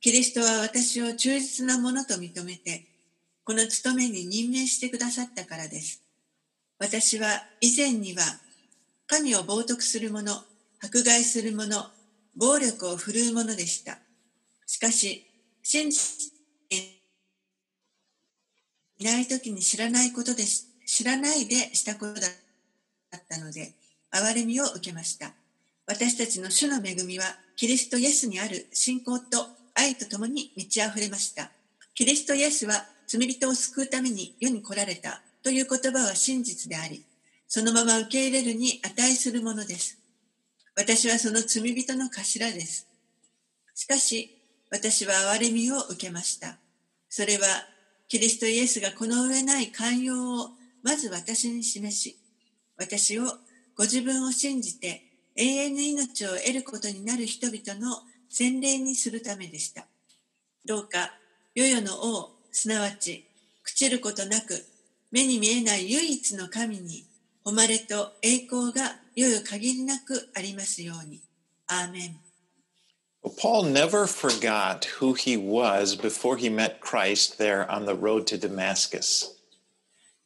[0.00, 2.86] キリストは私を忠実なものと認めて、
[3.44, 6.02] この務めに任命してくださったからです。
[6.78, 7.28] 私は
[7.60, 8.22] 以前には
[9.06, 10.32] 神を冒涜する者、
[10.80, 11.90] 迫害する者、
[12.36, 13.98] 暴力を振るう者でした。
[14.68, 15.26] しかし、
[15.62, 15.98] 信じ
[16.68, 16.76] て
[18.98, 22.28] いない時に知らないことでし知らないでしたことだ
[23.16, 23.72] ったので
[24.12, 25.32] 憐れみを受けました。
[25.86, 27.24] 私たちの主の恵みは
[27.56, 31.50] キリストイエスにある信仰と愛とともに満ち溢れました。
[31.94, 32.74] キリストイエスは
[33.06, 35.22] 罪人を救うために世に来られた。
[35.42, 37.02] という言葉は真実であり
[37.46, 39.98] そのまま受け入れるに値するものです。
[40.76, 42.86] 私はその罪人の頭です。
[43.74, 44.37] しかし
[44.70, 46.58] 私は憐れみを受けました
[47.08, 47.46] それは
[48.08, 50.50] キリストイエスがこの上ない寛容を
[50.82, 52.16] まず私に示し、
[52.78, 53.24] 私を
[53.76, 55.02] ご自分を信じて
[55.36, 57.98] 永遠の命を得ることになる人々の
[58.30, 59.86] 洗礼にするためでした。
[60.64, 61.12] どうか、
[61.54, 63.26] 世々の王、すなわち、
[63.66, 64.64] 朽ちることなく、
[65.10, 67.04] 目に見えない唯一の神に、
[67.44, 71.20] 誉れと栄光が世々限りなくありますように。
[71.66, 72.27] アーメン。
[73.22, 79.34] Paul never forgot who he was before he met Christ there on the road to Damascus.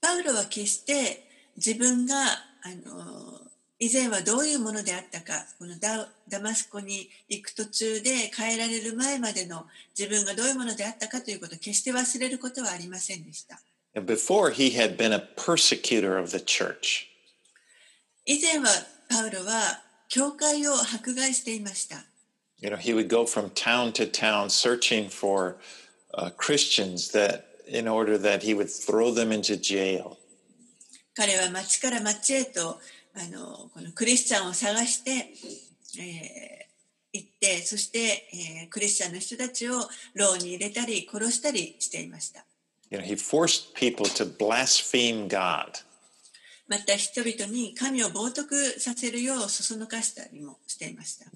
[0.01, 3.41] パウロは決して自分があの
[3.79, 6.09] 以前はどういうものであったか、このダ,
[6.41, 9.67] マスコに行く途中で変えられる前までの
[9.99, 13.61] 自分がどういうものであったかということを決して忘れることはありませんでした。
[18.25, 18.69] 以前は
[19.09, 22.05] パウロは教会を迫害していました。
[22.62, 25.58] You know, he would go from town to town searching for
[26.14, 30.18] uh, Christians that, in order that he would throw them into jail.
[31.16, 32.80] 彼は町から町へと
[33.16, 35.34] あのこのクリスチャンを探して、
[36.00, 36.68] えー
[37.14, 39.80] 行ってそして、えークリスチャンの人たちを
[40.14, 42.46] 牢に入れたり殺したりしていました
[42.92, 45.80] You know, he forced people to blaspheme God.
[46.73, 51.27] また人々に神を冒涜させるようそそのかしたりもしていました。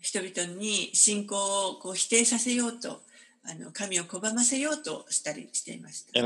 [0.00, 1.36] 人々に信仰
[1.84, 3.02] を否定させようと、
[3.74, 6.18] 神を拒ませようとしたりしていました。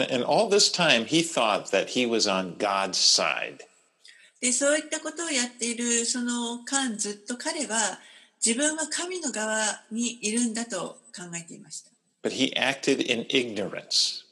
[4.41, 7.99] でそういったことをやっているその間、ずっと彼は
[8.45, 11.88] 自分は神の側にいるんだと考えていました。
[12.22, 14.24] But he acted in ignorance.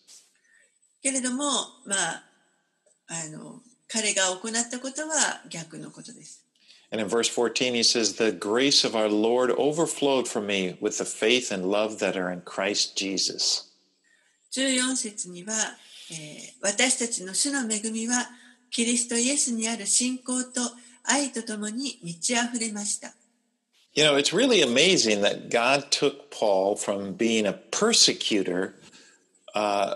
[1.01, 1.43] けれども
[1.85, 2.23] まあ
[3.07, 6.45] あの彼が行ったことは逆のことです
[6.91, 10.97] And in verse 14, he says, The grace of our Lord overflowed from me with
[10.97, 13.71] the faith and love that are in Christ Jesus.
[14.51, 15.53] 14節には、
[16.11, 18.27] えー私たちの主の恵みは
[18.69, 20.59] キリストイエスにある信仰と
[21.03, 23.13] 愛とともに満ち溢れました。
[23.95, 28.75] You know, it's really amazing that God took Paul from being a persecutor
[29.53, 29.95] uh,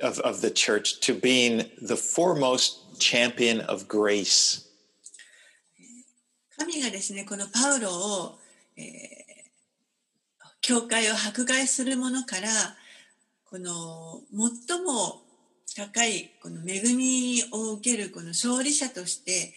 [0.00, 4.62] of, of the church to being the foremost champion of grace.
[6.56, 8.38] 神がですね、このパウロを、
[8.76, 9.24] えー
[10.66, 12.48] 教会を迫害するものから、
[13.44, 14.22] この
[14.66, 15.20] 最も
[15.76, 19.52] 高いこの恵みを受けるこの勝利者として、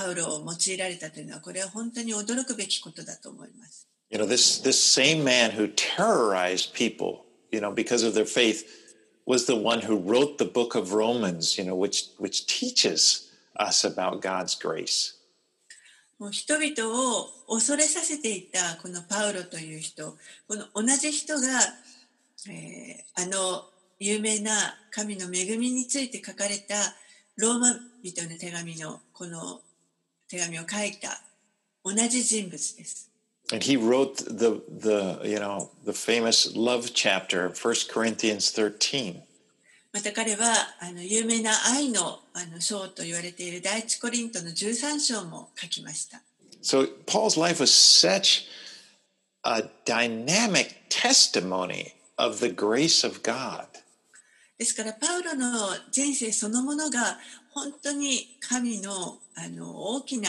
[0.00, 3.86] パウロを用いられたというのは、これは本当に驚くべきことだと思います。
[4.10, 8.64] You know, this, this same man who terrorized people, you know, because of their faith,
[9.26, 13.84] was the one who wrote the book of Romans, you know, which, which teaches us
[13.84, 15.16] about God's grace.
[16.18, 20.16] もう人々を恐れさせていたこのパウロという人、
[20.48, 21.40] この同じ人が、
[22.48, 23.64] えーあの
[24.02, 26.74] 有名な神の恵みについて書かれた
[27.36, 29.60] ローマ人の手紙のこの
[30.30, 31.20] 手紙を書いた
[31.84, 33.10] 同じ人物です。
[33.52, 39.22] And he wrote the, the, you know, the famous love chapter of 1 Corinthians 13.
[39.92, 46.22] また彼はあの有名な愛のあの章と言われている第一コリントの13章も書きました。
[46.62, 48.46] So Paul's life was such
[49.42, 53.66] a dynamic testimony of the grace of God.
[54.58, 57.18] ですからパウロの人生そのものが
[57.52, 60.28] 本当に神のあの大きな、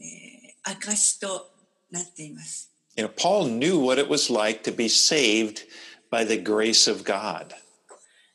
[0.00, 0.38] えー
[0.76, 1.50] 証と
[1.90, 2.70] なっています。
[2.96, 5.64] You know, Paul knew what it was like to be saved
[6.10, 7.54] by the grace of God.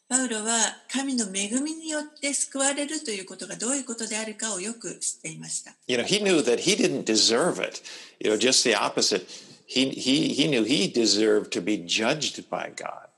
[0.09, 5.73] パウロは神の恵みによって救われるということがどういうことであるかをよく知っていました。
[5.87, 7.81] You know, he knew that he didn't deserve it.
[8.19, 9.25] You know, just the opposite.
[9.65, 13.09] He, he, he knew he deserved to be judged by God.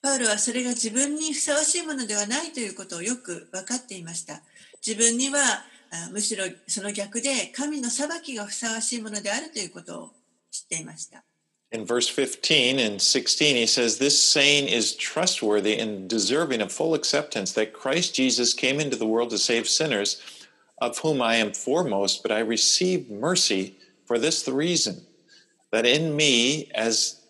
[0.00, 4.42] パウロはそれが自分にふさわしいものではないということをよく分かっていました。
[4.85, 5.39] 自分には
[5.91, 10.11] あむしろその逆で神の裁きがふさわしいものであるということを
[10.51, 11.23] 知っていました。
[11.71, 16.93] In verse 15 and 16, he says, This saying is trustworthy and deserving of full
[16.93, 20.21] acceptance that Christ Jesus came into the world to save sinners,
[20.79, 25.07] of whom I am foremost, but I received mercy for this the reason,
[25.71, 27.21] that in me, as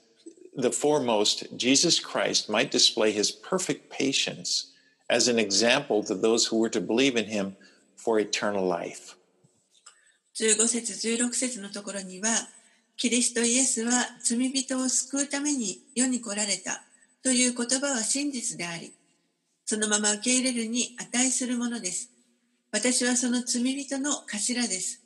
[0.56, 4.74] the foremost, Jesus Christ might display his perfect patience
[5.09, 7.57] as an example to those who were to believe in him
[7.97, 9.17] for eternal life.
[10.35, 12.29] 15節16節のところには
[12.97, 13.91] キリストイエスは
[14.23, 16.85] 罪人を救うために世に来られた
[17.23, 18.93] という言葉は真実であり
[19.65, 22.11] そのまま受け入れるに値するものです。
[22.73, 25.03] 私はその罪人の頭です。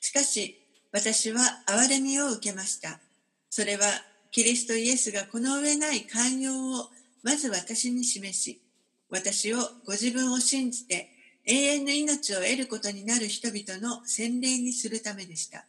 [0.00, 0.60] しかし
[0.92, 3.00] 私は憐れみを受けました。
[3.50, 3.82] それは
[4.30, 6.90] キリストイエスがこの上ない寛容を
[7.22, 8.60] まず私に示し
[9.16, 11.10] 私をご自分を信じて
[11.46, 15.64] 永遠の命を得ることになる人々の洗礼にするためでした。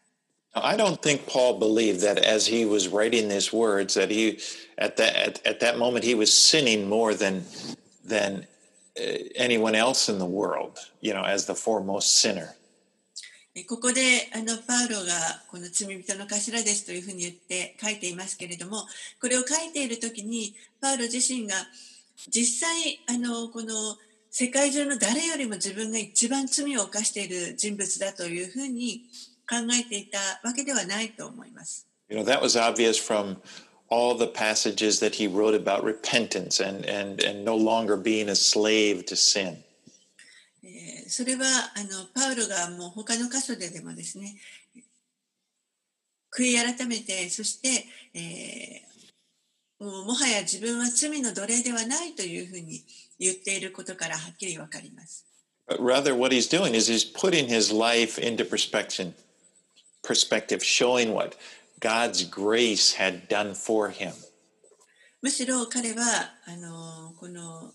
[0.53, 4.39] I don't think Paul believed that as he was writing these words that he
[4.77, 7.43] at that at, at that moment he was sinning more than
[8.03, 8.47] than
[9.35, 12.55] anyone else in the world, you know, as the foremost sinner.
[13.55, 18.83] えここであのパウロがこの罪人の頭ですというふうに言って書いていますけれども
[19.19, 21.55] これを書いている時にパウロ自身が
[22.29, 23.97] 実際あのこの
[24.29, 29.03] 世界中の誰よりも自分が一番罪を犯している人物だというふうに
[29.49, 31.87] 考えていたわけではないと思います。
[32.09, 33.37] You know, that was obvious from
[33.89, 38.35] all the passages that he wrote about repentance and, and, and no longer being a
[38.35, 39.57] slave to sin.
[40.63, 41.45] えーそれは
[41.75, 44.35] あのパウロがもう他の箇所ででもですね
[46.37, 48.86] 悔い改めてそして、えー
[49.79, 52.83] も,うもはや自分は罪の奴隷ではないというふうに
[53.19, 55.25] 言っていることからはっきりわかります。
[65.21, 66.03] むしろ彼は
[66.45, 67.73] あのこの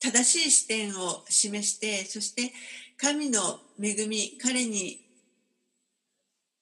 [0.00, 2.52] 正しい視点を示して、そして
[2.96, 5.00] 神の恵み、彼に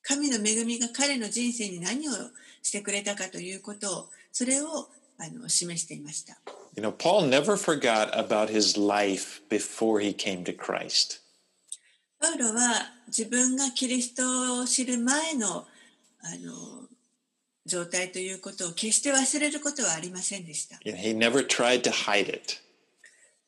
[0.02, 2.12] 神の恵みが彼の人生に何を
[2.62, 4.15] してくれたかということを。
[4.36, 6.36] それをあの示していました。
[6.76, 11.22] You know, Paul never forgot about his life before he came to Christ.
[12.20, 15.64] パウロは自分がキリストを知る前のあ
[16.44, 16.86] の
[17.64, 20.76] 状態ということを決して忘れることはありませんでした。
[20.84, 22.56] He never tried to hide it.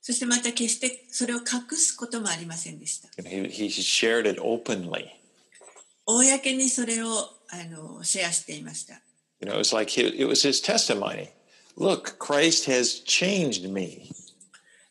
[0.00, 3.08] そしてまた決してそれを隠すこともありませんでした。
[3.22, 5.08] He, he shared it openly.
[6.06, 7.08] 公にそれを
[7.50, 9.02] あのシェアしていました。
[9.40, 11.30] You know, it was like he, it was his testimony.
[11.76, 14.10] Look, Christ has changed me.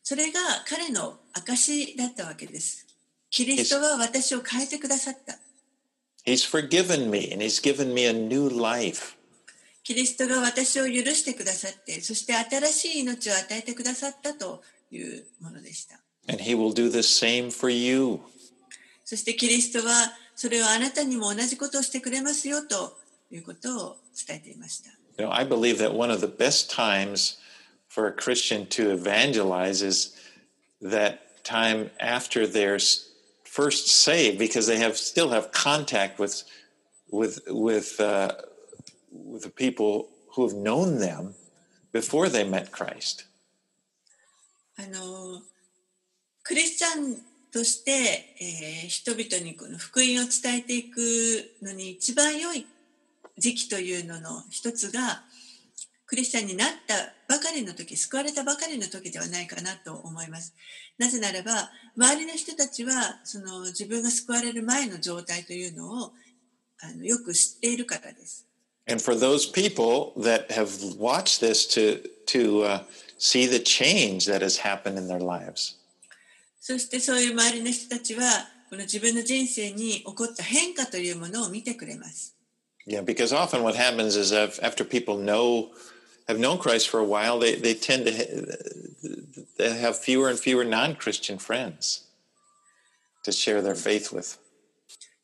[0.03, 2.87] それが彼の証だったわけです。
[3.29, 5.37] キリストは私を変えてくださった。
[6.25, 9.17] He's forgiven me and he's given me a new life.
[9.83, 15.99] キリストが私を許してくださって、そして新しい命を与えてくださったというものでした。
[16.29, 18.19] And he will do the same for you.
[19.03, 22.97] そしてキリストはそれをあなたにも同じことをしてくれますよと
[23.30, 24.90] いうことを伝えていました。
[25.18, 27.38] You know, I believe that one of the best times
[27.88, 30.14] for a Christian to evangelize is
[30.80, 33.10] that time after they're s-
[33.44, 36.44] first saved, because they have still have contact with
[37.10, 38.32] with with uh,
[39.12, 41.34] with the people who have known them
[41.92, 43.26] before they met Christ.
[44.78, 45.42] あの
[46.42, 47.16] クリスチャン
[47.52, 47.92] として、
[48.40, 50.98] えー人々にこの福音を伝えていく
[51.62, 52.66] のに一番良い
[53.37, 55.23] 時期というのの一つが
[56.05, 56.95] クリスチャンになった
[57.27, 60.55] ばかりの時救われたばかりの時ではないかなと思います
[60.97, 66.11] なぜならば周りの人たちはその自分が救われる前の状態というのを
[66.81, 68.47] あのよく知っているからです
[68.89, 72.83] And for those people that have watched this to to uh,
[73.17, 75.75] see the change that has happened in their lives.
[76.61, 78.23] そしてそういう周りの人たちは
[78.69, 82.36] この自分の人生に起こった変化というものを見てくれます。
[82.86, 85.70] Yeah, because often what happens is that after people know
[86.28, 88.56] have known Christ for a while, they, they tend to ha-
[89.58, 92.04] they have fewer and fewer non-Christian friends
[93.24, 94.38] to share their faith with.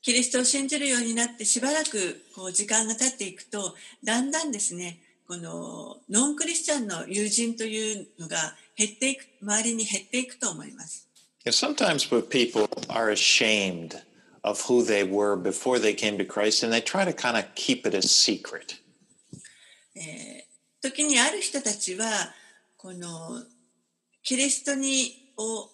[0.01, 11.07] キリストを信じるようになってしばらくこう時間が経っていくとだんだんですねこのノンクリスチャンの友人というのが減っていく周りに減っていくと思います。
[11.45, 14.01] You know, sometimes when people are ashamed
[14.45, 17.45] of who they were before they came to Christ, and they try to kind of
[17.55, 18.81] keep it a secret.
[20.81, 22.07] 時にある人たちは
[22.77, 23.43] この
[24.23, 25.71] キリストにを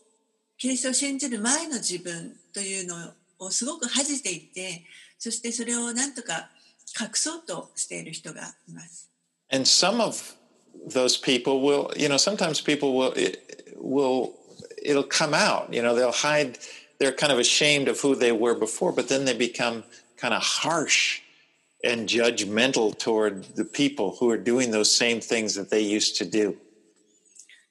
[0.57, 4.84] キリストを信じる前の自分というのをすごく恥じていて
[5.18, 6.49] そしてそれをなんとか
[6.99, 9.11] 隠そうとしている人がいます。
[9.51, 10.34] And some of
[10.88, 14.32] those people will, you know, sometimes people will it, will
[14.82, 15.72] it'll come out.
[15.72, 16.59] You know, they'll hide.
[17.00, 19.84] They're kind of ashamed of who they were before, but then they become
[20.18, 21.22] kind of harsh
[21.84, 26.26] and judgmental toward the people who are doing those same things that they used to
[26.26, 26.58] do.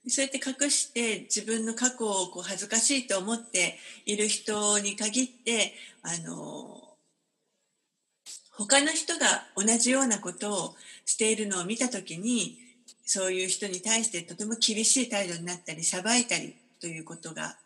[0.06, 6.96] そうやって隠して自分の過去をこう恥ずかしいと思っている人に限ってあの
[8.52, 10.74] 他の人が同じようなことを
[11.04, 12.58] しているのを見た時に
[13.04, 17.56] そういう人に対してとても厳しい態度になったり裁いたりということが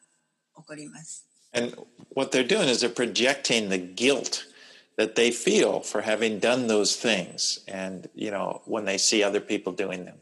[0.57, 1.32] 起こります。
[1.54, 1.76] And
[2.10, 4.46] what they're doing is they're projecting the guilt
[4.98, 7.64] that they feel for having done those things.
[7.68, 10.18] And, you know, when they see other people doing them.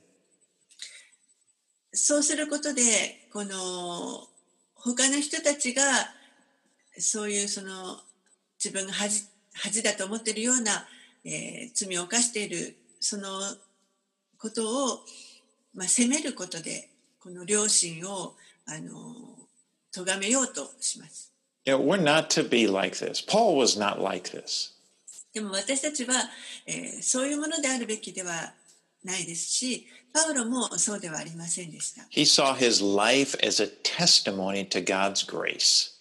[1.98, 2.82] そうすることで
[3.32, 4.28] この
[4.76, 5.82] 他の人たちが
[6.98, 8.02] そういうその
[8.62, 9.24] 自分が恥
[9.54, 10.86] 恥だと思っているような、
[11.24, 13.40] えー罪を犯しているその
[14.38, 15.00] ことを、
[15.74, 19.39] まあ、責めることでこの良心を あの
[19.93, 21.33] 咎めようとします。
[21.67, 23.21] Know, we're not to be like this.
[23.21, 24.73] Paul was not like this.
[25.33, 26.15] でも私たちは、
[26.67, 28.53] えーそういうものであるべきでは
[29.05, 32.03] ないですし、パウロもそうではありませんでした。
[32.11, 35.93] He saw his life as a testimony to God's grace.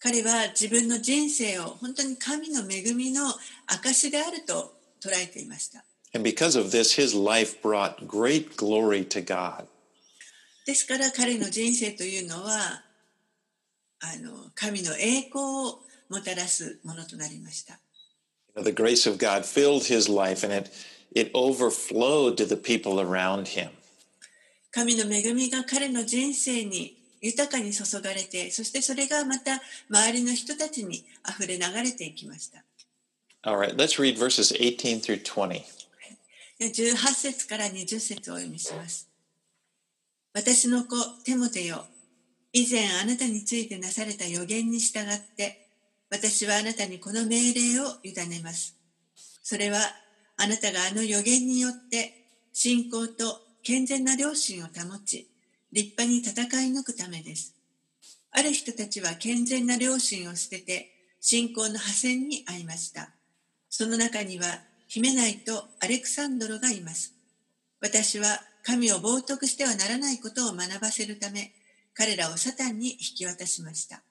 [0.00, 3.26] 彼は自分の人生を本当に神の恵みの
[3.66, 5.84] 証であると捉えていました。
[6.14, 9.66] And because of this, his life brought great glory to God.
[10.66, 12.82] ですから彼の人生というのは
[14.12, 15.80] あの神の栄光を
[16.10, 17.78] もたらすものとなりました。
[18.56, 20.70] The grace of God filled his life and it,
[21.14, 23.70] it overflowed to the people around him.
[24.70, 32.62] 神の恵みが彼の人生に豊かに注がれて、そしてそれがまた周りの人たちに溢れ流れていきました。
[33.42, 35.62] All right, let's read verses 18 through 20.
[36.58, 39.08] で18節から20節をお読みします。
[40.34, 41.86] 私の子、テモテよ。
[42.56, 45.66] 以前あなたについてなされた予言に従って、
[46.08, 48.76] 私はあなたにこの命令を委ねます。
[49.42, 49.80] それは、
[50.36, 55.28] あなたがあの予言によって、信仰と健全な良心を保ち、
[55.72, 57.56] 立派に戦い抜くためです。
[58.30, 63.10] ある人たちは健全な良心を捨てて、信仰の破線に遭いました。
[63.68, 64.46] その中には、
[64.86, 67.14] ヒメナイとアレクサンドロがいます。
[67.80, 68.26] 私は
[68.62, 71.52] 神を冒涜してはならないことを学ばせるため、
[71.94, 74.02] 彼らをサタンに引き渡しました。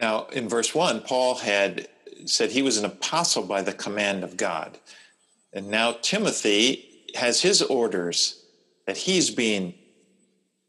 [0.00, 1.88] Now, in verse 1, Paul had
[2.26, 4.78] said he was an apostle by the command of God.
[5.54, 8.42] And now Timothy has his orders
[8.86, 9.74] that he's being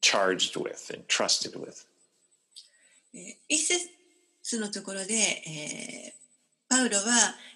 [0.01, 1.85] charged with and trusted with.
[3.13, 6.23] えー一節のところで、えー
[6.69, 7.03] パウロは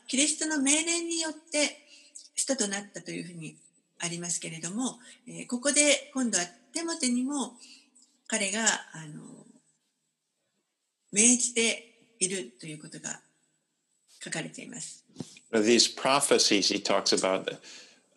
[0.08, 1.86] キリストの命令によって
[2.36, 3.58] 使徒となったというふうに
[4.00, 7.54] ありますけれども、えーここで今度はテモテにも
[8.28, 8.62] 彼が
[8.94, 9.46] あの
[11.12, 13.22] 命じているということが
[14.24, 15.06] 書かれています。
[15.52, 17.58] These prophecies he talks about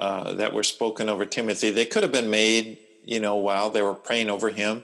[0.01, 3.83] uh, that were spoken over Timothy, they could have been made, you know, while they
[3.83, 4.83] were praying over him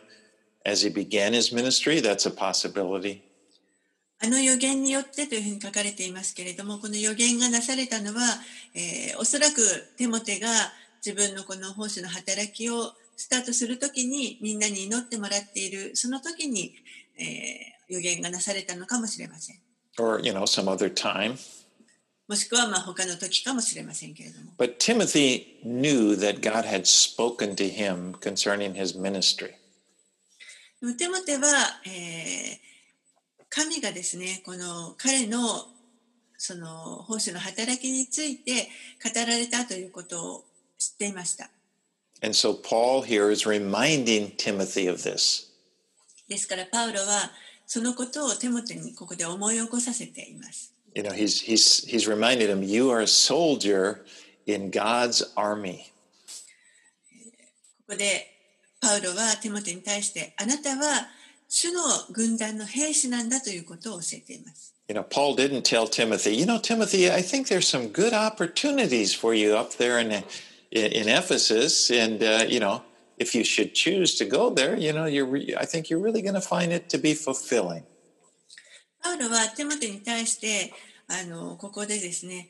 [0.65, 2.01] as he began his ministry.
[2.01, 3.23] That's a possibility.
[4.19, 8.21] あの予言によってというふうに書かれていますけれども、この予言がなされたのは、
[8.75, 9.57] えーおそらく
[9.99, 10.49] テモテが
[11.05, 16.75] 自分のこの奉仕の働きをスタートするときにみんなに祈ってもらっている、その時に、
[17.19, 19.57] えー予言がなされたのかもしれません。
[19.99, 21.37] Or, you know, some other time.
[22.29, 24.53] もしくはまあ他の時かもしれませんけれども。
[24.59, 29.53] But Timothy knew that God had spoken to him concerning his ministry.
[30.81, 31.47] でもテモテは、
[31.87, 32.67] えー
[33.49, 35.39] 神がですね、この彼の
[36.37, 38.69] その奉仕の働きについて
[39.03, 40.45] 語られたということを
[40.77, 41.49] 知っていました。
[42.22, 45.48] And so Paul here is reminding Timothy of this.
[46.28, 47.32] ですからパウロは
[47.66, 50.74] そのことをテモテにここで思い起こさせています。
[50.94, 54.06] You know, he's he's he's reminded him, you are a soldier
[54.46, 55.92] in God's army.
[57.88, 58.28] ここで
[58.80, 61.08] パウロはテモテに対してあなたは
[61.48, 64.74] 主の軍団の兵士なんだということを教えています。
[64.88, 69.14] You know, Paul didn't tell Timothy, you know, Timothy, I think there's some good opportunities
[69.14, 70.24] for you up there in
[70.71, 72.83] in, Ephesus, and uh, you know,
[73.19, 76.23] if you should choose to go there, you know, you're re- I think you're really
[76.23, 77.85] going to find it to be fulfilling.
[79.03, 80.73] パウロはテモテに対して
[81.07, 82.49] あのここでですね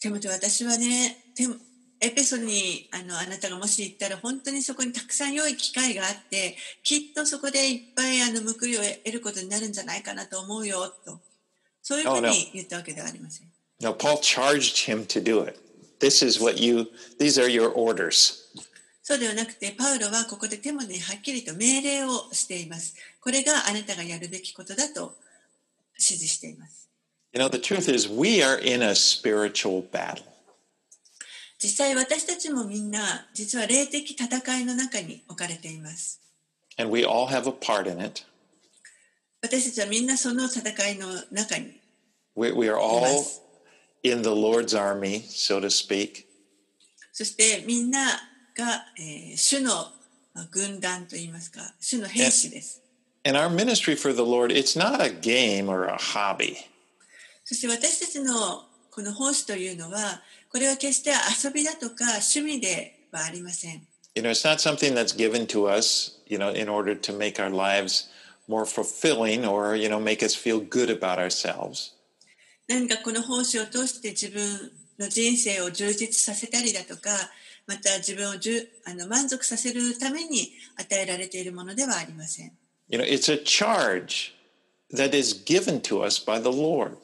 [0.00, 1.56] テモテ私はねテモ
[2.00, 11.20] エペソにあのあなたがもし行ったら本当にそこにたくさん良い機会があってきっとそこでいっぱいあの報いを得ることになるんじゃないかなと思うよと
[11.82, 12.30] そういうふう Oh, no.
[12.30, 13.48] に言ったわけではありません。
[13.80, 15.60] No, Paul charged him to do it.
[16.02, 16.88] This is what you
[17.20, 18.42] these are your orders.
[19.04, 22.96] そうではなくてパウロはここでテモテにはっきりと命令をしています。
[23.20, 25.14] これがあなたがやるべきことだと
[25.94, 26.88] 指示しています。
[27.32, 30.24] You know, the truth is we are in a spiritual battle.
[31.62, 36.20] 実際私たちもみんな実は霊的戦いの中に置かれています。
[36.78, 38.24] And we all have a part in it.
[39.40, 41.80] 私たちはみんなその戦いの中に
[42.34, 43.04] We, we are all.
[44.03, 46.25] in the Lord's army, so to speak.
[47.11, 48.19] そしてみんな
[48.55, 49.71] が、えー主の
[50.33, 52.81] まあ軍団といいますか主の兵士です。
[53.25, 56.55] And our ministry for the Lord, it's not a game or a hobby.
[57.43, 60.21] そして私たちのこの奉仕というのは
[60.51, 63.81] これは決して遊びだとか趣味ではありません。
[64.15, 67.39] You know, it's not something that's given to us, you know, in order to make
[67.39, 68.09] our lives
[68.47, 71.93] more fulfilling or, you know, make us feel good about ourselves.
[72.72, 77.10] 何かこの奉仕を通して自分の人生を充実させたりだとか、
[77.66, 82.52] また自分をじゅあの満足させるために与えられているものではありません。
[82.88, 84.32] You know, it's a charge
[84.90, 86.96] that is given to us by the Lord.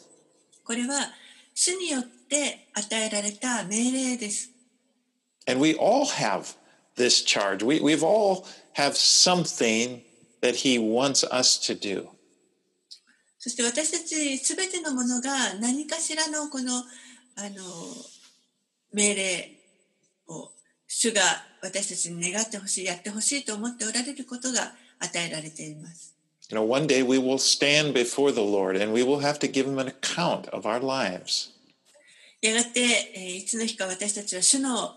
[0.65, 1.13] これは
[1.55, 4.51] 主によって与えられた命令です。
[5.47, 6.57] And we all have
[6.97, 7.63] this charge.
[7.63, 10.01] We, we've all have something
[10.41, 12.09] that he wants us to do.
[13.49, 16.83] そして私たちすべてのものが何かしらのこのあ
[17.45, 17.65] の
[18.93, 19.51] 命令
[20.29, 20.51] を
[20.87, 21.23] 主が
[21.63, 26.15] 私たちに願ってほしい、やってほしいと思っておられることが与えられています。
[26.51, 29.65] You know, one day we will stand before the Lord and we will have to give
[29.65, 31.51] him an account of our lives.
[32.43, 32.81] やがて、
[33.15, 34.95] えーいつの日か私たちは主の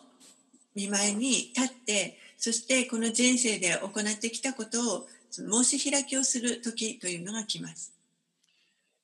[0.76, 7.94] 見舞いに立って、そしてこの人生で行ってきたことをその申し開きをする時というのが来ます。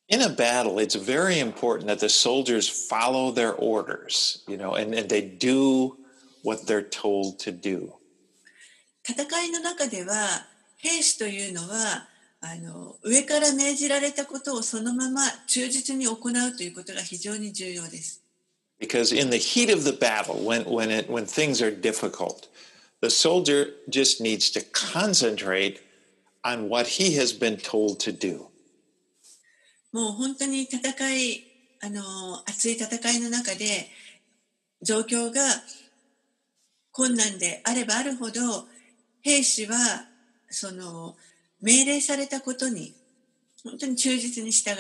[0.09, 4.95] In a battle, it's very important that the soldiers follow their orders, you know, and,
[4.95, 5.97] and they do
[6.43, 7.93] what they're told to do.
[9.05, 10.47] 戦いの中では
[10.77, 12.09] 兵士というのは
[12.41, 18.23] あの上から命じられたことをそのまま忠実に行うということが非常に重要です。
[18.81, 22.49] Because in the heat of the battle, when, when, it, when things are difficult,
[23.01, 25.81] the soldier just needs to concentrate
[26.45, 28.49] on what he has been told to do.
[29.92, 30.80] もう本当に戦
[31.16, 31.44] い
[31.82, 33.90] あの熱い戦いの中で
[34.82, 35.42] 状況が
[36.92, 38.68] 困難であればあるほど
[39.22, 39.78] 兵士は
[40.50, 41.16] その
[41.62, 42.94] 命令されたことに
[43.64, 44.76] 本当に忠実に従う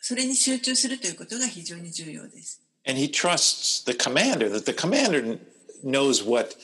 [0.00, 2.62] それに集中するということが非常に重要です。
[2.86, 5.38] And he trusts the commander, that the commander
[5.84, 6.56] knows what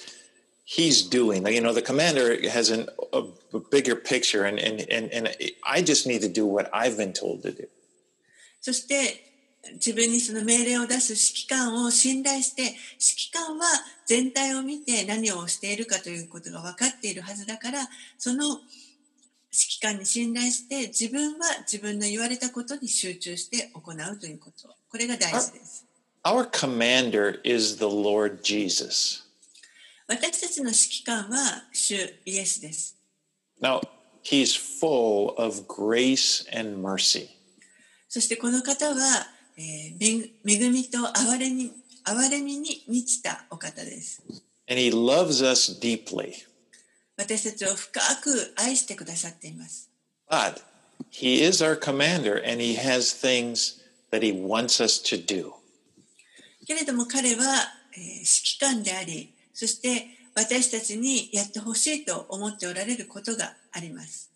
[0.65, 1.47] he's doing.
[1.53, 3.25] You know, the commander has an, a
[3.75, 5.29] bigger picture, and, and, and, and
[5.65, 7.69] I just need to do what I've been told to do.
[8.61, 9.33] そして
[9.75, 13.67] 自分にその命令を出す指揮官を信頼して指揮官は
[14.07, 17.81] 全体を見て何をしているかということが分かっているはずだから
[18.17, 18.61] その指
[19.81, 25.85] 揮官に信頼して自分は自分の言われたことに集中して行うということこれが大事です。
[26.25, 29.25] Our commander is the Lord Jesus.
[30.07, 33.04] 私たちの指揮官は主イエスです。
[33.62, 33.82] Now,
[34.24, 37.30] he's full of grace and mercy.
[38.08, 39.28] そしてこの方は、
[39.58, 41.72] えー恵恵みと憐れみ
[42.06, 44.24] 憐れみに満ちたお方です。
[44.68, 46.34] And he loves us deeply.
[47.18, 49.90] 私たちを深く愛してくださっています。
[50.30, 50.62] But
[51.12, 53.82] he is our commander and he has things
[54.12, 55.52] that he wants us to do.
[56.66, 57.44] けれども彼は、
[57.94, 64.31] えー指揮官であり、そして 私たちにやってほしいと思っておられることがあります。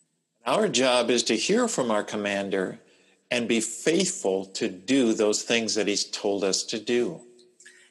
[0.44, 2.78] Our job is to hear from our commander
[3.30, 7.18] and be faithful to do those things that he's told us to do.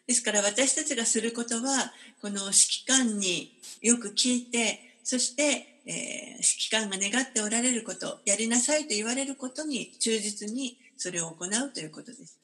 [0.08, 1.92] ですから私たちがすることは、
[2.22, 3.52] この指揮官に
[3.82, 12.40] よく聞いて、そして、えー指揮官が願っておられること、やりなさいと言われることに忠実にそれを行うということです。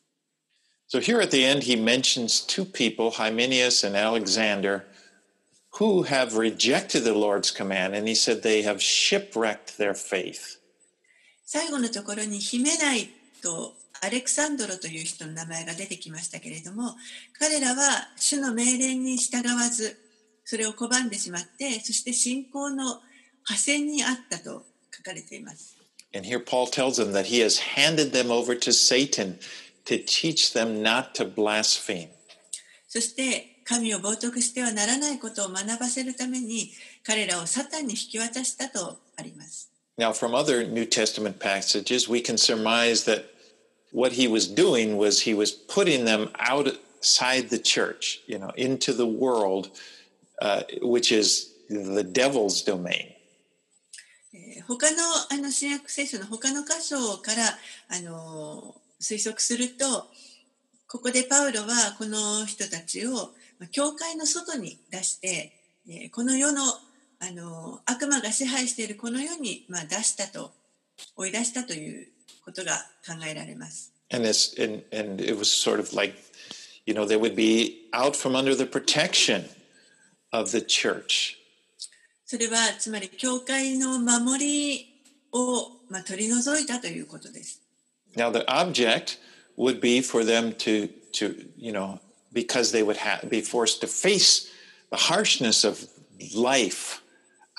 [0.89, 4.83] So here at the end, he mentions two people, Hymenius and Alexander,
[5.78, 10.58] who have rejected the Lord's command, and he said they have shipwrecked their faith.
[11.44, 13.08] 最後のところにヒメナイ
[13.42, 13.72] と
[14.02, 16.94] アレクサンドロという人の名前が出てきましたけれども
[17.38, 19.98] 彼らは主の命令に従わず
[20.44, 23.00] それを拒んでしまってそして信仰の
[23.44, 25.76] 破線にあったと書かれています
[26.14, 29.38] And here Paul tells them that he has handed them over to Satan
[29.84, 32.08] to teach them not to blaspheme.
[32.88, 36.71] そして 神を冒涜してはならないことを学ばせるために
[37.05, 43.25] 彼らをサタンに引き渡したとあります Now, from other New Testament passages, we can surmise that
[43.91, 48.91] what he was doing was he was putting them outside the church, you know, into
[48.91, 49.69] the world,
[50.41, 53.13] uh, which is the devil's domain.
[54.33, 54.97] えー他の
[55.29, 57.59] あの新約聖書の他の箇所から
[57.89, 60.07] あの推測すると
[60.87, 65.53] ここでパウロはこの人たちをまあ教会の外に出して
[65.87, 66.61] えーこの世の
[67.19, 70.51] あの悪魔が支配しているこの世に、まあ、出したと
[71.15, 72.07] 追い出したという
[72.43, 72.73] ことが
[73.05, 73.93] 考えられます。
[74.11, 76.15] And this, and, and it was sort of like,
[76.85, 79.45] you know, they would be out from under the protection
[80.31, 81.37] of the church.
[82.25, 84.85] それはつまり教会の守り
[85.31, 87.61] を、まあ、取り除いたということです。
[88.17, 89.19] Now, the object
[89.57, 91.99] would be for them to, to you know,
[92.33, 94.51] because they would ha- be forced to face
[94.89, 95.87] the harshness of
[96.35, 97.01] life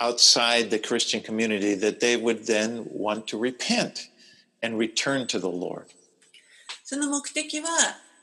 [0.00, 4.08] outside the Christian community, that they would then want to repent
[4.62, 5.86] and return to the Lord.
[6.84, 7.68] その目的は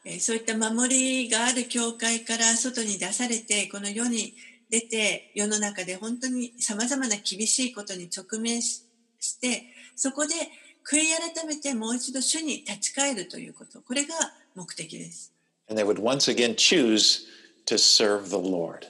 [0.03, 4.33] えーそういった守りがある教会から外に出されて、この世に
[4.69, 8.83] 出て、世の中で本当に様々な厳しいことに直面し
[9.19, 10.33] して、そこで
[10.83, 14.15] 悔い改めてもう一度主に立ち返るということ、これが
[14.55, 15.31] 目的です。
[15.68, 17.26] And they would once again choose
[17.66, 18.86] to serve the Lord.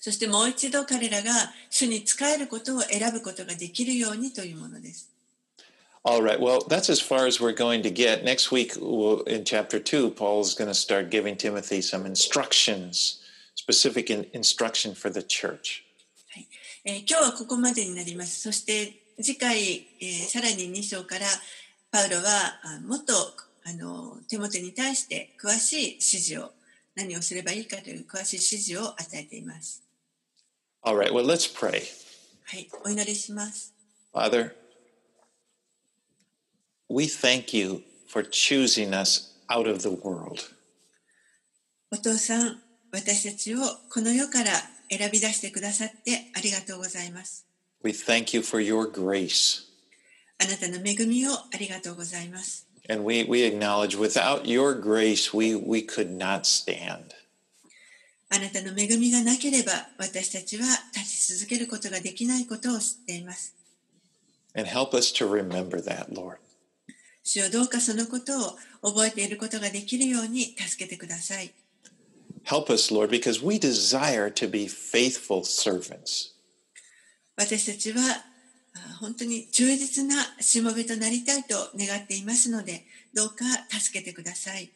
[0.00, 1.30] そしてもう一度彼らが
[1.68, 5.10] 主に仕えることを選ぶことができるようにというものです。
[6.02, 6.40] All right.
[6.40, 8.24] Well, that's as far as we're going to get.
[8.24, 13.20] Next week, we'll, in chapter two, Paul's going to start giving Timothy some instructions,
[13.54, 15.84] specific in, instruction for the church.
[16.32, 16.48] はい
[16.84, 18.40] えー今日はここまでになります。
[18.40, 21.26] そして次回、えーさらに2章から
[21.90, 22.22] パウロは
[22.64, 23.12] あもっと
[23.67, 26.51] あのテモテに対して詳しい指示を
[26.95, 29.83] 何をすればいいかという詳しい指示を与えています。
[30.83, 31.11] All right.
[31.11, 31.81] Well, let's pray.
[32.43, 33.73] はい、お祈りします。
[34.13, 34.51] Father,
[36.87, 40.39] we thank you for choosing us out of the world.
[41.91, 42.61] お父さん、
[42.91, 43.59] 私たちを
[43.89, 44.51] この世から
[44.89, 47.47] 選び出してくださってありがとうございます。
[47.83, 49.63] We thank you for your grace.
[50.37, 52.64] あなたの恵みをありがとうございます。
[52.88, 57.14] And we, we acknowledge without your grace, we, we could not stand.
[58.32, 63.54] あなたの恵みがなければ私たちは立ち続けることができないことを知っています。
[64.54, 66.36] And help us to remember that, Lord.
[67.22, 71.52] 主よどうかそのことを覚えていることができるように助けてください。
[72.44, 76.34] Help us, Lord, because we desire to be faithful servants.
[77.36, 78.24] 私たちはあ
[78.99, 84.71] 本当に忠実なしもべとなりたいと願っていますので、どうか助けてください。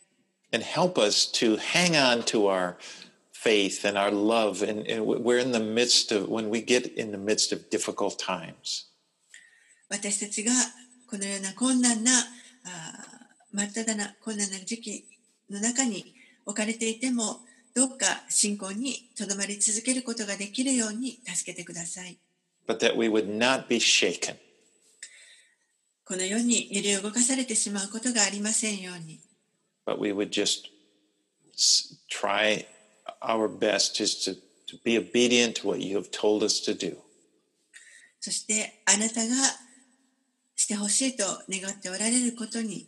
[0.51, 2.75] And help us to hang on to our
[3.33, 4.63] faith and our love.
[4.63, 8.17] And, and we're in the midst of, when we get in the midst of difficult
[8.17, 8.87] times.
[9.89, 10.51] 私たちが
[11.09, 12.23] このような困難な、あ
[13.51, 15.05] 真っ只な困難な時期
[15.49, 16.13] の中に
[16.45, 17.39] 置かれていても、
[17.75, 22.19] どうか信仰にとどまり続けることができるように助けてください。
[22.68, 24.36] but that we would not be shaken.
[26.06, 29.20] この世に揺り動かされてしまうことがありませんように。
[29.86, 30.68] but we would just
[31.54, 32.66] s- try
[33.22, 36.96] our best just to, to be obedient to what you have told us to do.
[38.20, 39.34] そしてあなたが
[40.56, 42.86] してほしいと願っておられることに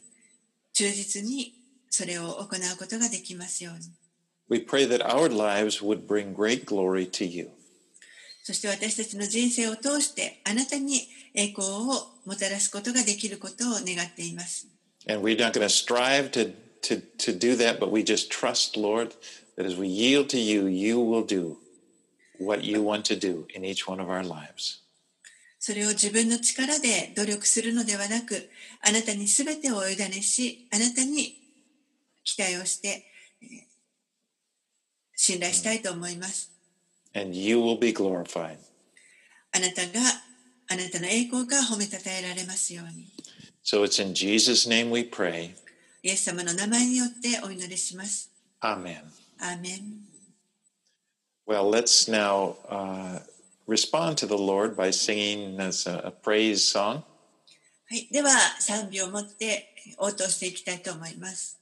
[0.73, 1.55] 忠実に
[1.91, 3.81] それを行うことができますように。
[4.49, 7.51] We pray that our lives would bring great glory to you.
[8.52, 11.72] そして私たちの人生を通してあなたに栄光を
[12.26, 14.68] もたらすことができることを願っています。
[15.08, 19.16] And we're not going to strive to, to, to do that, but we just trust, Lord,
[19.56, 21.56] that as we yield to you, you will do
[22.42, 24.82] what you want to do in each one of our lives.
[25.58, 28.50] それを自分の力で努力するのではなく、
[28.82, 31.38] あなたにすべてをお委ねし、あなたに
[32.26, 33.06] 期待をして、
[33.42, 33.72] えー
[35.24, 36.51] 信頼したいと思います。
[37.15, 38.59] And you will be glorified.
[39.53, 40.01] あなたが、
[40.69, 43.09] あなたの栄光が褒めたたえられますように。
[43.65, 45.55] So it's in Jesus' name we pray.
[46.03, 48.31] イエス様の名前によってお祈りします。
[48.61, 48.99] Amen.
[49.39, 50.07] アーメン。
[51.47, 53.21] Well, let's now uh,
[53.69, 57.03] respond to the Lord by singing as a, a praise song.
[57.89, 59.69] はい、では賛美を持って
[59.99, 61.59] 応答していきたいと思います。